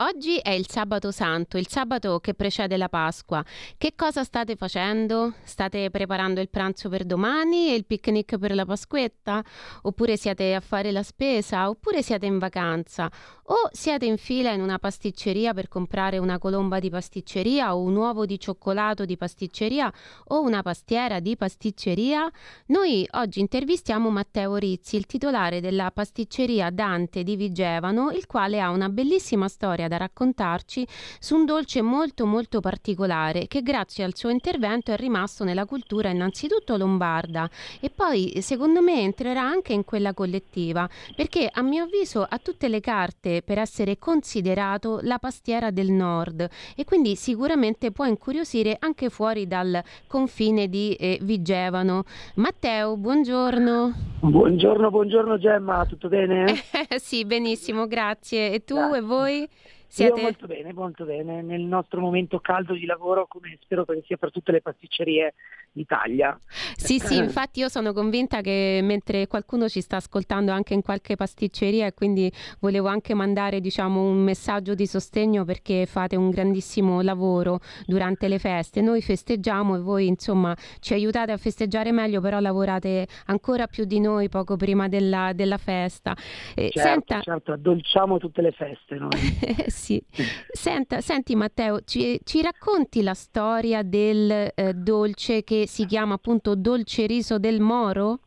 Oggi 0.00 0.36
è 0.36 0.50
il 0.50 0.68
sabato 0.68 1.10
santo, 1.10 1.56
il 1.56 1.68
sabato 1.68 2.18
che 2.18 2.34
precede 2.34 2.76
la 2.76 2.90
Pasqua. 2.90 3.42
Che 3.78 3.94
cosa 3.96 4.24
state 4.24 4.54
facendo? 4.54 5.32
State 5.42 5.88
preparando 5.88 6.42
il 6.42 6.50
pranzo 6.50 6.90
per 6.90 7.04
domani 7.04 7.70
e 7.70 7.76
il 7.76 7.86
picnic 7.86 8.36
per 8.36 8.54
la 8.54 8.66
Pasquetta? 8.66 9.42
Oppure 9.84 10.18
siete 10.18 10.54
a 10.54 10.60
fare 10.60 10.92
la 10.92 11.02
spesa? 11.02 11.70
Oppure 11.70 12.02
siete 12.02 12.26
in 12.26 12.36
vacanza? 12.36 13.10
O 13.44 13.70
siete 13.72 14.04
in 14.04 14.18
fila 14.18 14.52
in 14.52 14.60
una 14.60 14.78
pasticceria 14.78 15.54
per 15.54 15.68
comprare 15.68 16.18
una 16.18 16.36
colomba 16.36 16.78
di 16.78 16.90
pasticceria 16.90 17.74
o 17.74 17.80
un 17.80 17.96
uovo 17.96 18.26
di 18.26 18.38
cioccolato 18.38 19.06
di 19.06 19.16
pasticceria 19.16 19.90
o 20.24 20.42
una 20.42 20.60
pastiera 20.60 21.20
di 21.20 21.38
pasticceria? 21.38 22.30
Noi 22.66 23.08
oggi 23.12 23.40
intervistiamo 23.40 24.10
Matteo 24.10 24.56
Rizzi, 24.56 24.96
il 24.96 25.06
titolare 25.06 25.60
della 25.62 25.90
pasticceria 25.90 26.68
Dante 26.68 27.22
di 27.22 27.34
Vigevano, 27.36 28.10
il 28.10 28.26
quale 28.26 28.60
ha 28.60 28.68
una 28.68 28.90
bellissima 28.90 29.48
storia 29.48 29.84
da 29.88 29.96
raccontarci 29.96 30.86
su 31.18 31.36
un 31.36 31.44
dolce 31.44 31.82
molto 31.82 32.26
molto 32.26 32.60
particolare 32.60 33.46
che 33.46 33.62
grazie 33.62 34.04
al 34.04 34.14
suo 34.16 34.28
intervento 34.28 34.92
è 34.92 34.96
rimasto 34.96 35.44
nella 35.44 35.64
cultura 35.64 36.10
innanzitutto 36.10 36.76
lombarda 36.76 37.48
e 37.80 37.90
poi 37.90 38.40
secondo 38.40 38.80
me 38.80 39.00
entrerà 39.00 39.42
anche 39.42 39.72
in 39.72 39.84
quella 39.84 40.14
collettiva 40.14 40.88
perché 41.14 41.48
a 41.52 41.62
mio 41.62 41.84
avviso 41.84 42.26
ha 42.28 42.38
tutte 42.38 42.68
le 42.68 42.80
carte 42.80 43.42
per 43.42 43.58
essere 43.58 43.98
considerato 43.98 45.00
la 45.02 45.18
pastiera 45.18 45.70
del 45.70 45.90
nord 45.90 46.48
e 46.74 46.84
quindi 46.84 47.16
sicuramente 47.16 47.90
può 47.90 48.04
incuriosire 48.04 48.76
anche 48.78 49.08
fuori 49.08 49.46
dal 49.46 49.82
confine 50.06 50.68
di 50.68 50.94
eh, 50.94 51.18
Vigevano. 51.22 52.04
Matteo, 52.36 52.96
buongiorno. 52.96 53.92
Buongiorno, 54.20 54.90
buongiorno 54.90 55.38
Gemma, 55.38 55.84
tutto 55.86 56.08
bene? 56.08 56.46
sì, 56.96 57.24
benissimo, 57.24 57.86
grazie. 57.86 58.52
E 58.52 58.64
tu 58.64 58.74
grazie. 58.74 58.98
e 58.98 59.00
voi? 59.00 59.48
Siete... 59.96 60.16
Io 60.16 60.24
molto 60.24 60.46
bene, 60.46 60.72
molto 60.74 61.04
bene, 61.06 61.40
nel 61.40 61.62
nostro 61.62 62.02
momento 62.02 62.38
caldo 62.40 62.74
di 62.74 62.84
lavoro, 62.84 63.26
come 63.26 63.56
spero 63.62 63.86
che 63.86 64.02
sia 64.04 64.18
per 64.18 64.30
tutte 64.30 64.52
le 64.52 64.60
pasticcerie 64.60 65.32
d'Italia. 65.76 66.36
Sì, 66.74 66.98
sì, 66.98 67.16
infatti 67.18 67.60
io 67.60 67.68
sono 67.68 67.92
convinta 67.92 68.40
che 68.40 68.80
mentre 68.82 69.26
qualcuno 69.26 69.68
ci 69.68 69.80
sta 69.80 69.96
ascoltando 69.96 70.50
anche 70.50 70.74
in 70.74 70.82
qualche 70.82 71.14
pasticceria 71.16 71.86
e 71.86 71.94
quindi 71.94 72.32
volevo 72.60 72.88
anche 72.88 73.14
mandare 73.14 73.60
diciamo, 73.60 74.02
un 74.02 74.22
messaggio 74.22 74.74
di 74.74 74.86
sostegno 74.86 75.44
perché 75.44 75.86
fate 75.86 76.16
un 76.16 76.30
grandissimo 76.30 77.02
lavoro 77.02 77.60
durante 77.84 78.26
le 78.28 78.38
feste. 78.38 78.80
Noi 78.80 79.02
festeggiamo 79.02 79.76
e 79.76 79.80
voi 79.80 80.06
insomma 80.06 80.56
ci 80.80 80.94
aiutate 80.94 81.32
a 81.32 81.36
festeggiare 81.36 81.92
meglio, 81.92 82.20
però 82.20 82.40
lavorate 82.40 83.06
ancora 83.26 83.66
più 83.66 83.84
di 83.84 84.00
noi 84.00 84.28
poco 84.28 84.56
prima 84.56 84.88
della, 84.88 85.32
della 85.34 85.58
festa. 85.58 86.16
Eh, 86.54 86.70
certo, 86.70 86.88
senta... 86.88 87.20
certo, 87.20 87.52
addolciamo 87.52 88.18
tutte 88.18 88.40
le 88.40 88.52
feste 88.52 88.94
noi. 88.94 89.10
sì. 89.68 90.02
Senta, 90.50 91.00
senti 91.02 91.34
Matteo, 91.34 91.80
ci, 91.84 92.18
ci 92.24 92.40
racconti 92.40 93.02
la 93.02 93.14
storia 93.14 93.82
del 93.82 94.50
eh, 94.54 94.72
dolce 94.72 95.44
che 95.44 95.65
si 95.66 95.86
chiama 95.86 96.14
appunto 96.14 96.54
Dolce 96.54 97.06
Riso 97.06 97.38
del 97.38 97.60
Moro? 97.60 98.20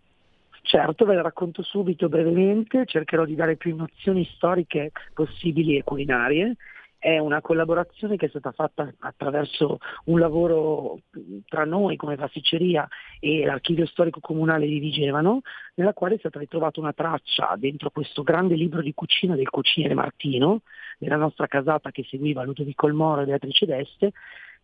Certo, 0.61 1.05
ve 1.05 1.15
la 1.15 1.21
racconto 1.21 1.63
subito 1.63 2.09
brevemente, 2.09 2.85
cercherò 2.85 3.25
di 3.25 3.35
dare 3.35 3.55
più 3.55 3.75
nozioni 3.75 4.23
storiche 4.35 4.91
possibili 5.13 5.77
e 5.77 5.83
culinarie. 5.83 6.55
È 6.99 7.17
una 7.17 7.39
collaborazione 7.39 8.17
che 8.17 8.25
è 8.25 8.29
stata 8.29 8.51
fatta 8.51 8.93
attraverso 8.99 9.79
un 10.05 10.19
lavoro 10.19 10.99
tra 11.47 11.63
noi 11.63 11.95
come 11.95 12.17
pasticceria 12.17 12.85
e 13.21 13.45
l'archivio 13.45 13.85
storico 13.85 14.19
comunale 14.19 14.67
di 14.67 14.79
Vigevano, 14.79 15.41
nella 15.75 15.93
quale 15.93 16.15
è 16.15 16.17
stata 16.19 16.39
ritrovata 16.39 16.81
una 16.81 16.91
traccia 16.91 17.55
dentro 17.57 17.89
questo 17.89 18.21
grande 18.21 18.55
libro 18.55 18.81
di 18.81 18.93
cucina 18.93 19.35
del 19.35 19.49
cuciniere 19.49 19.95
Martino, 19.95 20.61
della 20.97 21.15
nostra 21.15 21.47
casata 21.47 21.89
che 21.89 22.05
seguiva 22.07 22.43
Ludovico 22.43 22.85
il 22.87 22.93
Moro 22.93 23.21
e 23.21 23.25
Beatrice 23.25 23.65
d'Este, 23.65 24.11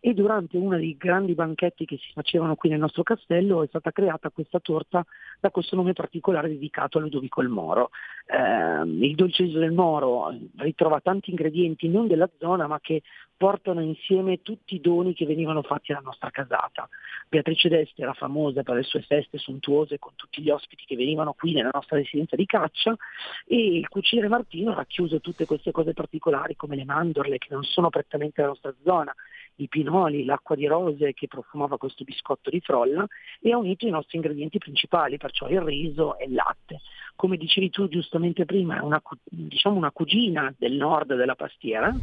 e 0.00 0.14
durante 0.14 0.56
uno 0.56 0.76
dei 0.76 0.96
grandi 0.96 1.34
banchetti 1.34 1.84
che 1.84 1.96
si 1.96 2.12
facevano 2.12 2.54
qui 2.54 2.68
nel 2.68 2.78
nostro 2.78 3.02
castello 3.02 3.62
è 3.62 3.66
stata 3.66 3.90
creata 3.90 4.30
questa 4.30 4.60
torta 4.60 5.04
da 5.40 5.50
questo 5.50 5.76
nome 5.76 5.92
particolare 5.92 6.48
dedicato 6.48 6.98
a 6.98 7.00
Ludovico 7.00 7.42
il 7.42 7.48
Moro. 7.48 7.90
Eh, 8.26 8.82
il 8.82 9.14
dolceso 9.14 9.58
del 9.58 9.72
Moro 9.72 10.32
ritrova 10.58 11.00
tanti 11.00 11.30
ingredienti 11.30 11.88
non 11.88 12.06
della 12.06 12.28
zona 12.38 12.66
ma 12.66 12.78
che 12.80 13.02
portano 13.36 13.82
insieme 13.82 14.42
tutti 14.42 14.76
i 14.76 14.80
doni 14.80 15.12
che 15.12 15.26
venivano 15.26 15.62
fatti 15.62 15.92
alla 15.92 16.00
nostra 16.00 16.30
casata. 16.30 16.88
Beatrice 17.28 17.68
d'Este 17.68 18.02
era 18.02 18.14
famosa 18.14 18.62
per 18.62 18.76
le 18.76 18.82
sue 18.82 19.02
feste 19.02 19.38
sontuose 19.38 19.98
con 19.98 20.12
tutti 20.14 20.40
gli 20.40 20.50
ospiti 20.50 20.84
che 20.86 20.96
venivano 20.96 21.34
qui 21.34 21.52
nella 21.52 21.70
nostra 21.72 21.96
residenza 21.96 22.36
di 22.36 22.46
caccia 22.46 22.96
e 23.44 23.78
il 23.78 23.88
cuciniere 23.88 24.28
Martino 24.28 24.70
ha 24.70 24.74
racchiuso 24.74 25.20
tutte 25.20 25.44
queste 25.44 25.72
cose 25.72 25.92
particolari 25.92 26.56
come 26.56 26.76
le 26.76 26.84
mandorle 26.84 27.38
che 27.38 27.48
non 27.50 27.64
sono 27.64 27.90
prettamente 27.90 28.40
la 28.40 28.48
nostra 28.48 28.74
zona 28.82 29.14
i 29.56 29.68
pinoli, 29.68 30.24
l'acqua 30.24 30.56
di 30.56 30.66
rose 30.66 31.12
che 31.14 31.28
profumava 31.28 31.78
questo 31.78 32.04
biscotto 32.04 32.50
di 32.50 32.60
frolla 32.60 33.06
e 33.40 33.52
ha 33.52 33.56
unito 33.56 33.86
i 33.86 33.90
nostri 33.90 34.16
ingredienti 34.16 34.58
principali, 34.58 35.16
perciò 35.16 35.48
il 35.48 35.60
riso 35.60 36.18
e 36.18 36.26
il 36.26 36.34
latte. 36.34 36.80
Come 37.14 37.38
dicevi 37.38 37.70
tu 37.70 37.88
giustamente 37.88 38.44
prima, 38.44 38.76
è 38.78 38.80
una, 38.80 39.00
diciamo 39.24 39.76
una 39.76 39.90
cugina 39.90 40.54
del 40.58 40.72
nord 40.72 41.14
della 41.14 41.34
pastiera, 41.34 41.94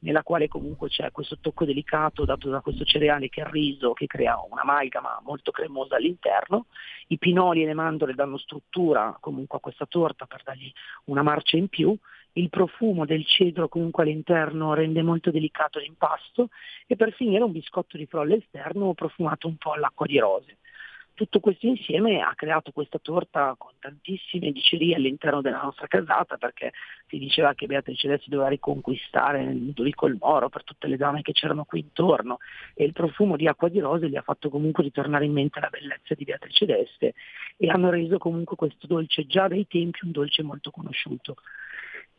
nella 0.00 0.22
quale 0.22 0.46
comunque 0.46 0.88
c'è 0.88 1.10
questo 1.10 1.38
tocco 1.40 1.64
delicato 1.64 2.24
dato 2.24 2.48
da 2.48 2.60
questo 2.60 2.84
cereale 2.84 3.28
che 3.28 3.42
è 3.42 3.44
il 3.44 3.50
riso, 3.50 3.92
che 3.92 4.06
crea 4.06 4.38
un'amalgama 4.48 5.22
molto 5.24 5.50
cremosa 5.50 5.96
all'interno. 5.96 6.66
I 7.08 7.18
pinoli 7.18 7.64
e 7.64 7.66
le 7.66 7.74
mandorle 7.74 8.14
danno 8.14 8.38
struttura 8.38 9.16
comunque 9.18 9.58
a 9.58 9.60
questa 9.60 9.86
torta 9.86 10.26
per 10.26 10.42
dargli 10.44 10.72
una 11.06 11.22
marcia 11.22 11.56
in 11.56 11.66
più 11.66 11.96
il 12.34 12.48
profumo 12.48 13.04
del 13.04 13.26
cedro 13.26 13.68
comunque 13.68 14.04
all'interno 14.04 14.74
rende 14.74 15.02
molto 15.02 15.30
delicato 15.30 15.78
l'impasto 15.78 16.48
e 16.86 16.96
per 16.96 17.12
finire 17.12 17.42
un 17.42 17.52
biscotto 17.52 17.96
di 17.96 18.06
frolla 18.06 18.34
esterno 18.34 18.94
profumato 18.94 19.48
un 19.48 19.56
po' 19.56 19.72
all'acqua 19.72 20.06
di 20.06 20.18
rose. 20.18 20.58
Tutto 21.20 21.40
questo 21.40 21.66
insieme 21.66 22.22
ha 22.22 22.32
creato 22.34 22.72
questa 22.72 22.98
torta 22.98 23.54
con 23.58 23.72
tantissime 23.78 24.52
dicerie 24.52 24.94
all'interno 24.94 25.42
della 25.42 25.60
nostra 25.60 25.86
casata 25.86 26.38
perché 26.38 26.72
si 27.08 27.18
diceva 27.18 27.52
che 27.52 27.66
Beatrice 27.66 28.08
D'Este 28.08 28.30
doveva 28.30 28.48
riconquistare 28.48 29.52
Ludovico 29.52 30.06
il 30.06 30.16
Moro 30.18 30.48
per 30.48 30.64
tutte 30.64 30.86
le 30.86 30.96
dame 30.96 31.20
che 31.20 31.32
c'erano 31.32 31.64
qui 31.64 31.80
intorno 31.80 32.38
e 32.72 32.84
il 32.84 32.94
profumo 32.94 33.36
di 33.36 33.46
acqua 33.46 33.68
di 33.68 33.80
rose 33.80 34.08
gli 34.08 34.16
ha 34.16 34.22
fatto 34.22 34.48
comunque 34.48 34.82
ritornare 34.82 35.26
in 35.26 35.32
mente 35.32 35.60
la 35.60 35.68
bellezza 35.68 36.14
di 36.14 36.24
Beatrice 36.24 36.64
d'Este 36.64 37.12
e 37.58 37.68
hanno 37.68 37.90
reso 37.90 38.16
comunque 38.16 38.56
questo 38.56 38.86
dolce 38.86 39.26
già 39.26 39.46
dai 39.46 39.66
tempi 39.66 39.98
un 40.04 40.12
dolce 40.12 40.42
molto 40.42 40.70
conosciuto. 40.70 41.36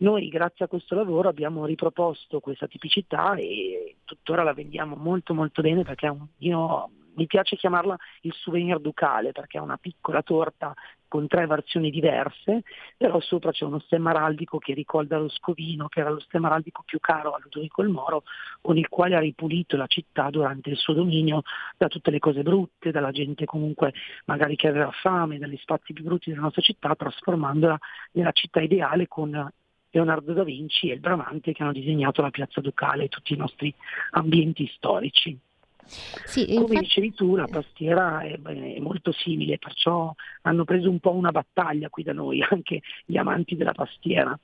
Noi 0.01 0.29
grazie 0.29 0.65
a 0.65 0.67
questo 0.67 0.95
lavoro 0.95 1.29
abbiamo 1.29 1.63
riproposto 1.65 2.39
questa 2.39 2.65
tipicità 2.65 3.35
e 3.35 3.97
tuttora 4.03 4.41
la 4.41 4.53
vendiamo 4.53 4.95
molto 4.95 5.35
molto 5.35 5.61
bene 5.61 5.83
perché 5.83 6.07
un, 6.07 6.25
io, 6.39 6.89
mi 7.13 7.27
piace 7.27 7.55
chiamarla 7.55 7.95
il 8.21 8.33
souvenir 8.33 8.79
ducale 8.79 9.31
perché 9.31 9.59
è 9.59 9.61
una 9.61 9.77
piccola 9.77 10.23
torta 10.23 10.73
con 11.07 11.27
tre 11.27 11.45
versioni 11.45 11.91
diverse, 11.91 12.63
però 12.97 13.19
sopra 13.19 13.51
c'è 13.51 13.63
uno 13.63 13.77
stemma 13.79 14.09
araldico 14.09 14.57
che 14.57 14.73
ricorda 14.73 15.19
lo 15.19 15.29
scovino, 15.29 15.87
che 15.87 15.99
era 15.99 16.09
lo 16.09 16.21
stemma 16.21 16.47
araldico 16.47 16.81
più 16.83 16.99
caro 16.99 17.33
a 17.33 17.39
Ludovico 17.39 17.83
il 17.83 17.89
Moro, 17.89 18.23
con 18.59 18.77
il 18.77 18.87
quale 18.87 19.15
ha 19.15 19.19
ripulito 19.19 19.77
la 19.77 19.87
città 19.87 20.31
durante 20.31 20.71
il 20.71 20.77
suo 20.77 20.93
dominio 20.93 21.43
da 21.77 21.89
tutte 21.89 22.09
le 22.09 22.19
cose 22.19 22.41
brutte, 22.41 22.89
dalla 22.89 23.11
gente 23.11 23.45
comunque 23.45 23.93
magari 24.25 24.55
che 24.55 24.67
aveva 24.69 24.89
fame, 24.89 25.37
dagli 25.37 25.57
spazi 25.57 25.93
più 25.93 26.05
brutti 26.05 26.31
della 26.31 26.41
nostra 26.41 26.63
città, 26.63 26.95
trasformandola 26.95 27.77
nella 28.13 28.31
città 28.31 28.61
ideale 28.61 29.07
con 29.07 29.51
Leonardo 29.91 30.33
da 30.33 30.43
Vinci 30.43 30.89
e 30.89 30.93
il 30.93 30.99
Bramante 30.99 31.53
che 31.53 31.63
hanno 31.63 31.73
disegnato 31.73 32.21
la 32.21 32.29
piazza 32.29 32.61
Ducale 32.61 33.05
e 33.05 33.09
tutti 33.09 33.33
i 33.33 33.37
nostri 33.37 33.73
ambienti 34.11 34.69
storici. 34.75 35.37
Sì, 35.83 36.45
Come 36.45 36.59
infatti... 36.59 36.79
dicevi 36.79 37.13
tu, 37.13 37.35
la 37.35 37.47
pastiera 37.47 38.21
è, 38.21 38.39
è, 38.39 38.79
molto 38.79 39.11
simile, 39.11 39.57
perciò 39.57 40.13
hanno 40.43 40.63
preso 40.63 40.89
un 40.89 40.99
po' 40.99 41.11
una 41.11 41.31
battaglia 41.31 41.89
qui 41.89 42.03
da 42.03 42.13
noi, 42.13 42.41
anche 42.49 42.81
gli 43.05 43.17
amanti 43.17 43.55
della 43.55 43.73
pastiera. 43.73 44.37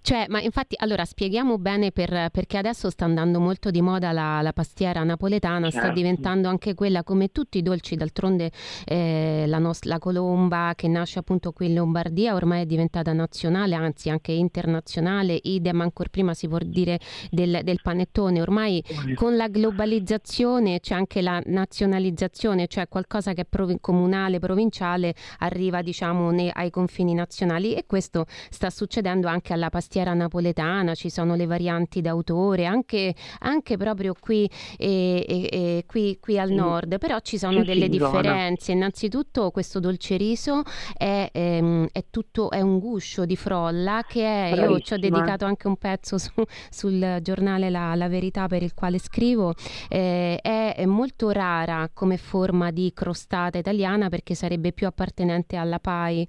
Cioè, 0.00 0.26
ma 0.28 0.40
infatti, 0.40 0.74
allora 0.78 1.04
spieghiamo 1.04 1.58
bene 1.58 1.90
per, 1.90 2.28
perché 2.30 2.58
adesso 2.58 2.90
sta 2.90 3.04
andando 3.04 3.40
molto 3.40 3.70
di 3.70 3.80
moda 3.80 4.12
la, 4.12 4.40
la 4.42 4.52
pastiera 4.52 5.02
napoletana, 5.02 5.70
certo. 5.70 5.86
sta 5.86 5.94
diventando 5.94 6.48
anche 6.48 6.74
quella 6.74 7.02
come 7.02 7.32
tutti 7.32 7.58
i 7.58 7.62
dolci, 7.62 7.96
d'altronde 7.96 8.50
eh, 8.84 9.44
la, 9.46 9.58
nos- 9.58 9.84
la 9.84 9.98
colomba 9.98 10.72
che 10.76 10.88
nasce 10.88 11.18
appunto 11.18 11.52
qui 11.52 11.66
in 11.66 11.74
Lombardia 11.74 12.34
ormai 12.34 12.62
è 12.62 12.66
diventata 12.66 13.12
nazionale, 13.12 13.74
anzi 13.74 14.10
anche 14.10 14.32
internazionale, 14.32 15.38
idem 15.42 15.80
ancora 15.80 16.08
prima 16.10 16.34
si 16.34 16.48
può 16.48 16.58
dire 16.58 17.00
del, 17.30 17.60
del 17.62 17.80
panettone, 17.82 18.40
ormai 18.40 18.82
con 19.14 19.36
la 19.36 19.48
globalizzazione 19.48 20.80
c'è 20.80 20.94
anche 20.94 21.22
la 21.22 21.40
nazionalizzazione, 21.46 22.66
cioè 22.66 22.88
qualcosa 22.88 23.32
che 23.32 23.42
è 23.42 23.44
prov- 23.44 23.80
comunale, 23.80 24.38
provinciale, 24.38 25.14
arriva 25.38 25.82
diciamo 25.82 26.30
ne- 26.30 26.50
ai 26.50 26.70
confini 26.70 27.14
nazionali. 27.14 27.74
E 27.74 27.84
questo 27.86 28.26
sta 28.50 28.70
succedendo 28.70 29.28
anche 29.28 29.53
alla 29.54 29.70
pastiera 29.70 30.12
napoletana, 30.12 30.94
ci 30.94 31.10
sono 31.10 31.34
le 31.34 31.46
varianti 31.46 32.00
d'autore, 32.00 32.66
anche, 32.66 33.14
anche 33.40 33.76
proprio 33.76 34.14
qui, 34.18 34.48
eh, 34.76 35.24
eh, 35.26 35.84
qui, 35.86 36.18
qui, 36.20 36.38
al 36.38 36.50
nord, 36.50 36.98
però 36.98 37.18
ci 37.20 37.38
sono 37.38 37.60
sì, 37.60 37.64
delle 37.64 37.84
sì, 37.84 37.90
differenze. 37.90 38.72
Innanzitutto 38.72 39.50
questo 39.50 39.80
dolce 39.80 40.16
riso 40.16 40.62
è, 40.96 41.28
ehm, 41.32 41.88
è, 41.92 42.04
tutto, 42.10 42.50
è 42.50 42.60
un 42.60 42.78
guscio 42.78 43.24
di 43.24 43.36
frolla 43.36 44.04
che 44.06 44.22
è, 44.22 44.54
io 44.54 44.80
ci 44.80 44.92
ho 44.92 44.98
dedicato 44.98 45.44
anche 45.44 45.66
un 45.66 45.76
pezzo 45.76 46.18
su, 46.18 46.30
sul 46.70 47.18
giornale 47.22 47.70
la, 47.70 47.94
la, 47.94 48.08
Verità 48.08 48.46
per 48.46 48.62
il 48.62 48.74
quale 48.74 48.98
scrivo, 48.98 49.54
eh, 49.88 50.38
è, 50.40 50.74
è 50.76 50.84
molto 50.84 51.30
rara 51.30 51.88
come 51.92 52.16
forma 52.16 52.70
di 52.70 52.92
crostata 52.94 53.58
italiana 53.58 54.08
perché 54.08 54.34
sarebbe 54.34 54.72
più 54.72 54.86
appartenente 54.86 55.56
alla 55.56 55.78
pai. 55.78 56.26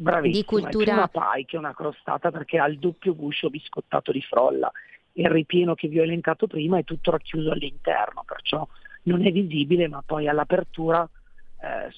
Bravissima, 0.00 0.38
di 0.38 0.44
cultura... 0.44 0.92
è 0.92 0.94
una 0.94 1.08
pie 1.08 1.44
che 1.44 1.56
è 1.56 1.58
una 1.58 1.74
crostata 1.74 2.30
perché 2.30 2.58
ha 2.58 2.66
il 2.66 2.78
doppio 2.78 3.14
guscio 3.14 3.50
biscottato 3.50 4.12
di 4.12 4.22
frolla. 4.22 4.72
Il 5.12 5.28
ripieno 5.28 5.74
che 5.74 5.88
vi 5.88 5.98
ho 5.98 6.02
elencato 6.02 6.46
prima 6.46 6.78
è 6.78 6.84
tutto 6.84 7.10
racchiuso 7.10 7.50
all'interno, 7.50 8.24
perciò 8.24 8.66
non 9.02 9.26
è 9.26 9.30
visibile, 9.30 9.88
ma 9.88 10.02
poi 10.04 10.26
all'apertura 10.26 11.06
eh, 11.62 11.92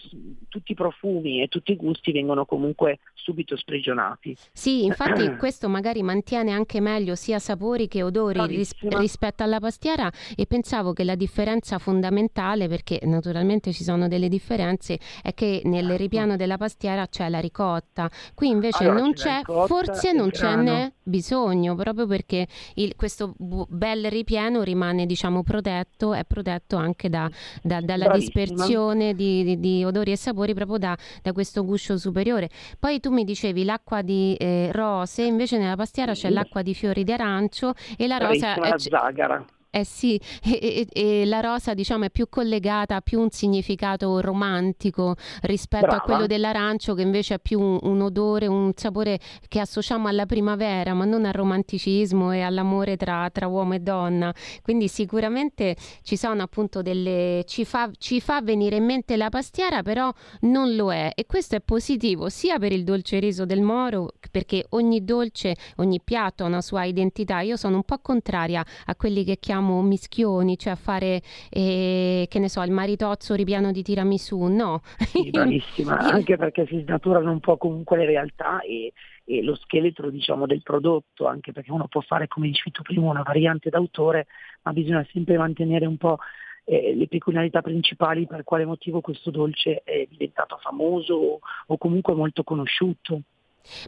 tutti 0.49 0.73
i 0.73 0.75
profumi 0.75 1.43
e 1.43 1.49
tutti 1.49 1.73
i 1.73 1.77
gusti 1.77 2.13
vengono 2.13 2.45
comunque 2.45 2.99
subito 3.15 3.57
sprigionati. 3.57 4.37
Sì, 4.53 4.85
infatti 4.85 5.35
questo 5.37 5.69
magari 5.69 6.03
mantiene 6.03 6.51
anche 6.51 6.81
meglio 6.81 7.15
sia 7.15 7.39
sapori 7.39 7.87
che 7.87 8.03
odori 8.03 8.45
ris- 8.47 8.75
rispetto 8.99 9.43
alla 9.43 9.61
pastiera 9.61 10.11
e 10.37 10.47
pensavo 10.47 10.93
che 10.93 11.05
la 11.05 11.15
differenza 11.15 11.79
fondamentale, 11.79 12.69
perché 12.69 13.01
naturalmente 13.05 13.73
ci 13.73 13.85
sono 13.85 14.09
delle 14.09 14.29
differenze, 14.29 14.99
è 15.23 15.33
che 15.35 15.63
nel 15.65 15.83
certo. 15.83 15.97
ripiano 15.97 16.37
della 16.37 16.57
pastiera 16.57 17.07
c'è 17.07 17.29
la 17.29 17.41
ricotta, 17.41 18.11
qui 18.35 18.49
invece 18.49 18.85
allora, 18.85 19.01
non 19.01 19.13
c'è, 19.13 19.43
forse 19.45 20.13
non 20.13 20.31
ce 20.33 20.57
n'è 20.57 20.93
bisogno, 21.03 21.75
proprio 21.75 22.07
perché 22.07 22.47
il, 22.75 22.95
questo 22.97 23.35
bu- 23.37 23.67
bel 23.69 24.11
ripieno 24.11 24.63
rimane 24.63 25.07
diciamo 25.07 25.43
protetto, 25.43 26.15
è 26.15 26.25
protetto 26.25 26.77
anche 26.77 27.09
da, 27.09 27.31
da, 27.63 27.81
dalla 27.81 28.07
Bravissima. 28.07 28.45
dispersione 28.45 29.15
di, 29.15 29.45
di 29.45 29.61
di, 29.63 29.85
odori 29.85 30.13
e 30.13 30.17
sapori 30.17 30.55
proprio 30.55 30.79
da, 30.79 30.97
da, 31.23 31.33
questo 31.33 31.65
guscio 31.65 31.97
superiore. 31.97 32.49
Poi 32.79 33.01
tu 33.01 33.11
mi 33.11 33.25
dicevi 33.25 33.65
l'acqua 33.65 34.03
di 34.03 34.35
eh, 34.35 34.71
rose, 34.73 35.23
invece 35.23 35.59
nella 35.59 35.77
pastiera 35.77 36.13
c'è 36.13 36.31
l'acqua 36.31 36.63
di 36.63 36.75
fiori 36.75 37.05
di 37.05 37.13
arancio 37.13 37.75
e 37.97 38.07
la 38.07 38.19
rosa... 38.19 38.55
È, 38.55 38.69
la 38.69 38.79
zagara. 38.79 39.45
Eh 39.75 39.87
sì, 39.87 40.21
e, 40.45 40.87
e, 40.93 41.21
e, 41.23 41.25
la 41.25 41.41
rosa 41.41 41.73
diciamo 41.73 42.05
è 42.05 42.11
più 42.11 42.29
collegata 42.29 42.97
a 42.97 43.01
più 43.01 43.19
un 43.19 43.31
significato 43.31 44.21
romantico 44.21 45.15
rispetto 45.45 45.87
Brava. 45.87 46.03
a 46.03 46.05
quello 46.05 46.27
dell'arancio 46.27 46.93
che 46.93 47.01
invece 47.01 47.33
ha 47.33 47.39
più 47.39 47.59
un, 47.59 47.79
un, 47.81 48.03
odore, 48.03 48.47
un 48.47 48.73
sapore 48.77 49.19
che 49.49 49.61
associamo 49.61 50.09
alla 50.09 50.27
primavera 50.27 50.93
ma 50.93 51.07
non 51.07 51.25
al 51.25 51.33
romanticismo 51.33 52.33
e 52.33 52.43
all'amore 52.43 52.99
tra, 52.99 53.31
tra 53.33 53.47
uomo 53.47 53.73
e 53.73 53.79
donna. 53.79 54.35
Quindi 54.61 54.89
sicuramente 54.89 55.75
ci 56.03 56.19
sono 56.19 56.43
appunto 56.43 56.83
delle... 56.83 57.43
Ci 57.47 57.65
fa, 57.65 57.91
ci 57.97 58.21
fa 58.21 58.43
venire 58.43 58.77
in 58.77 58.85
mente 58.85 59.17
la 59.17 59.31
pastiera 59.31 59.83
però 59.83 60.13
non 60.41 60.77
lo 60.77 60.93
è 60.93 61.13
e 61.15 61.25
questo 61.25 61.57
è 61.57 61.63
positivo 61.63 62.29
sia 62.29 62.59
per 62.59 62.73
il 62.73 62.85
dolce 62.85 63.19
riso 63.21 63.47
del 63.47 63.63
Moro 63.63 64.11
perché 64.31 64.67
ogni 64.71 65.03
dolce, 65.03 65.57
ogni 65.77 65.99
piatto 66.05 66.45
ha 66.45 66.47
una 66.47 66.61
sua 66.61 66.85
identità. 66.85 67.41
Io 67.41 67.57
sono 67.57 67.77
un 67.77 67.85
po' 67.85 68.01
contraria 68.01 68.63
a 68.85 68.95
quelli 68.97 69.25
che 69.25 69.39
chiamano 69.39 69.61
chiamiamo 69.63 69.83
mischioni, 69.83 70.59
cioè 70.59 70.73
a 70.73 70.77
fare, 70.77 71.23
eh, 71.51 72.27
che 72.29 72.39
ne 72.39 72.49
so, 72.49 72.63
il 72.63 72.73
maritozzo 72.73 73.35
ripiano 73.35 73.71
di 73.71 73.83
tiramisù, 73.83 74.43
no. 74.45 74.81
Sì, 74.99 75.31
bravissima, 75.31 75.99
anche 75.99 76.37
perché 76.37 76.67
si 76.67 76.81
snaturano 76.81 77.31
un 77.31 77.41
po' 77.41 77.57
comunque 77.57 77.97
le 77.99 78.07
realtà 78.07 78.61
e, 78.61 78.93
e 79.25 79.43
lo 79.43 79.55
scheletro 79.55 80.11
diciamo, 80.11 80.47
del 80.47 80.63
prodotto, 80.63 81.27
anche 81.27 81.53
perché 81.53 81.71
uno 81.71 81.87
può 81.87 82.01
fare, 82.01 82.29
come 82.29 82.49
dicevi 82.49 82.73
tu 82.73 82.83
prima, 82.83 83.11
una 83.11 83.23
variante 83.23 83.71
d'autore, 83.71 84.27
ma 84.63 84.73
bisogna 84.73 85.07
sempre 85.13 85.39
mantenere 85.39 85.87
un 85.87 85.97
po' 85.97 86.19
eh, 86.65 86.95
le 86.95 87.09
peculiarità 87.09 87.63
principali 87.63 88.27
per 88.27 88.45
quale 88.45 88.65
motivo 88.65 89.01
questo 89.01 89.31
dolce 89.31 89.83
è 89.85 90.07
diventato 90.09 90.59
famoso 90.61 91.41
o 91.67 91.79
comunque 91.79 92.15
molto 92.15 92.43
conosciuto. 92.43 93.23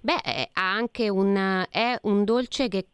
Beh, 0.02 0.50
ha 0.52 0.72
anche 0.72 1.08
un, 1.08 1.64
è 1.68 1.98
un 2.02 2.24
dolce 2.24 2.68
che 2.68 2.86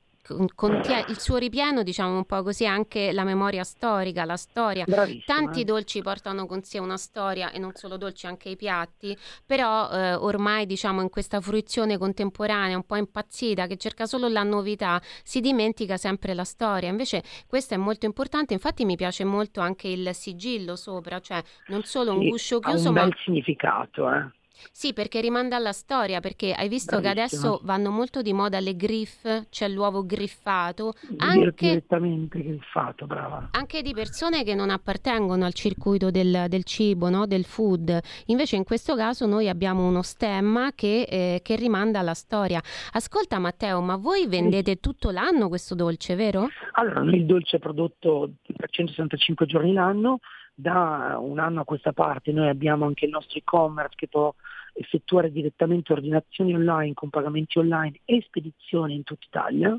contiene 0.54 1.04
il 1.08 1.18
suo 1.18 1.36
ripieno, 1.36 1.82
diciamo 1.82 2.16
un 2.16 2.24
po' 2.24 2.42
così, 2.42 2.66
anche 2.66 3.12
la 3.12 3.24
memoria 3.24 3.64
storica, 3.64 4.24
la 4.24 4.36
storia. 4.36 4.84
Bravissima. 4.86 5.22
Tanti 5.26 5.64
dolci 5.64 6.02
portano 6.02 6.46
con 6.46 6.62
sé 6.62 6.78
una 6.78 6.96
storia 6.96 7.50
e 7.50 7.58
non 7.58 7.72
solo 7.74 7.96
dolci, 7.96 8.26
anche 8.26 8.48
i 8.50 8.56
piatti, 8.56 9.16
però 9.44 9.90
eh, 9.90 10.14
ormai 10.14 10.66
diciamo 10.66 11.00
in 11.00 11.08
questa 11.08 11.40
fruizione 11.40 11.98
contemporanea 11.98 12.76
un 12.76 12.84
po' 12.84 12.96
impazzita 12.96 13.66
che 13.66 13.76
cerca 13.76 14.06
solo 14.06 14.28
la 14.28 14.42
novità, 14.42 15.00
si 15.22 15.40
dimentica 15.40 15.96
sempre 15.96 16.34
la 16.34 16.44
storia. 16.44 16.88
Invece 16.88 17.22
questo 17.46 17.74
è 17.74 17.76
molto 17.76 18.06
importante, 18.06 18.54
infatti 18.54 18.84
mi 18.84 18.96
piace 18.96 19.24
molto 19.24 19.60
anche 19.60 19.88
il 19.88 20.14
sigillo 20.14 20.76
sopra, 20.76 21.20
cioè 21.20 21.42
non 21.66 21.82
solo 21.84 22.12
un 22.12 22.28
guscio 22.28 22.58
chiuso, 22.60 22.88
ha 22.88 22.90
un 22.90 22.94
ma 22.94 23.08
significato, 23.24 24.12
eh. 24.12 24.38
Sì, 24.70 24.92
perché 24.92 25.20
rimanda 25.20 25.56
alla 25.56 25.72
storia, 25.72 26.20
perché 26.20 26.52
hai 26.52 26.68
visto 26.68 27.00
Bravissima. 27.00 27.14
che 27.14 27.20
adesso 27.20 27.60
vanno 27.64 27.90
molto 27.90 28.22
di 28.22 28.32
moda 28.32 28.60
le 28.60 28.76
griff, 28.76 29.48
c'è 29.48 29.68
l'uovo 29.68 30.04
griffato, 30.04 30.94
anche, 31.16 31.68
direttamente 31.68 32.42
griffato, 32.42 33.06
brava. 33.06 33.48
Anche 33.52 33.82
di 33.82 33.92
persone 33.92 34.44
che 34.44 34.54
non 34.54 34.70
appartengono 34.70 35.44
al 35.44 35.54
circuito 35.54 36.10
del, 36.10 36.46
del 36.48 36.64
cibo, 36.64 37.08
no? 37.08 37.26
del 37.26 37.44
food. 37.44 37.98
Invece 38.26 38.56
in 38.56 38.64
questo 38.64 38.94
caso 38.94 39.26
noi 39.26 39.48
abbiamo 39.48 39.86
uno 39.86 40.02
stemma 40.02 40.72
che, 40.74 41.02
eh, 41.02 41.40
che 41.42 41.56
rimanda 41.56 41.98
alla 41.98 42.14
storia. 42.14 42.60
Ascolta 42.92 43.38
Matteo, 43.38 43.80
ma 43.80 43.96
voi 43.96 44.26
vendete 44.26 44.72
sì. 44.72 44.80
tutto 44.80 45.10
l'anno 45.10 45.48
questo 45.48 45.74
dolce, 45.74 46.14
vero? 46.14 46.48
Allora, 46.72 47.02
il 47.02 47.26
dolce 47.26 47.56
è 47.56 47.60
prodotto 47.60 48.32
per 48.56 48.70
165 48.70 49.46
giorni 49.46 49.72
l'anno, 49.72 50.20
da 50.60 51.18
un 51.20 51.38
anno 51.38 51.60
a 51.60 51.64
questa 51.64 51.92
parte 51.92 52.32
noi 52.32 52.48
abbiamo 52.48 52.86
anche 52.86 53.06
il 53.06 53.10
nostro 53.10 53.38
e-commerce 53.38 53.96
che 53.96 54.08
può 54.08 54.34
effettuare 54.74 55.32
direttamente 55.32 55.92
ordinazioni 55.92 56.54
online 56.54 56.94
con 56.94 57.10
pagamenti 57.10 57.58
online 57.58 58.00
e 58.04 58.22
spedizioni 58.22 58.94
in 58.94 59.04
tutta 59.04 59.26
Italia. 59.26 59.76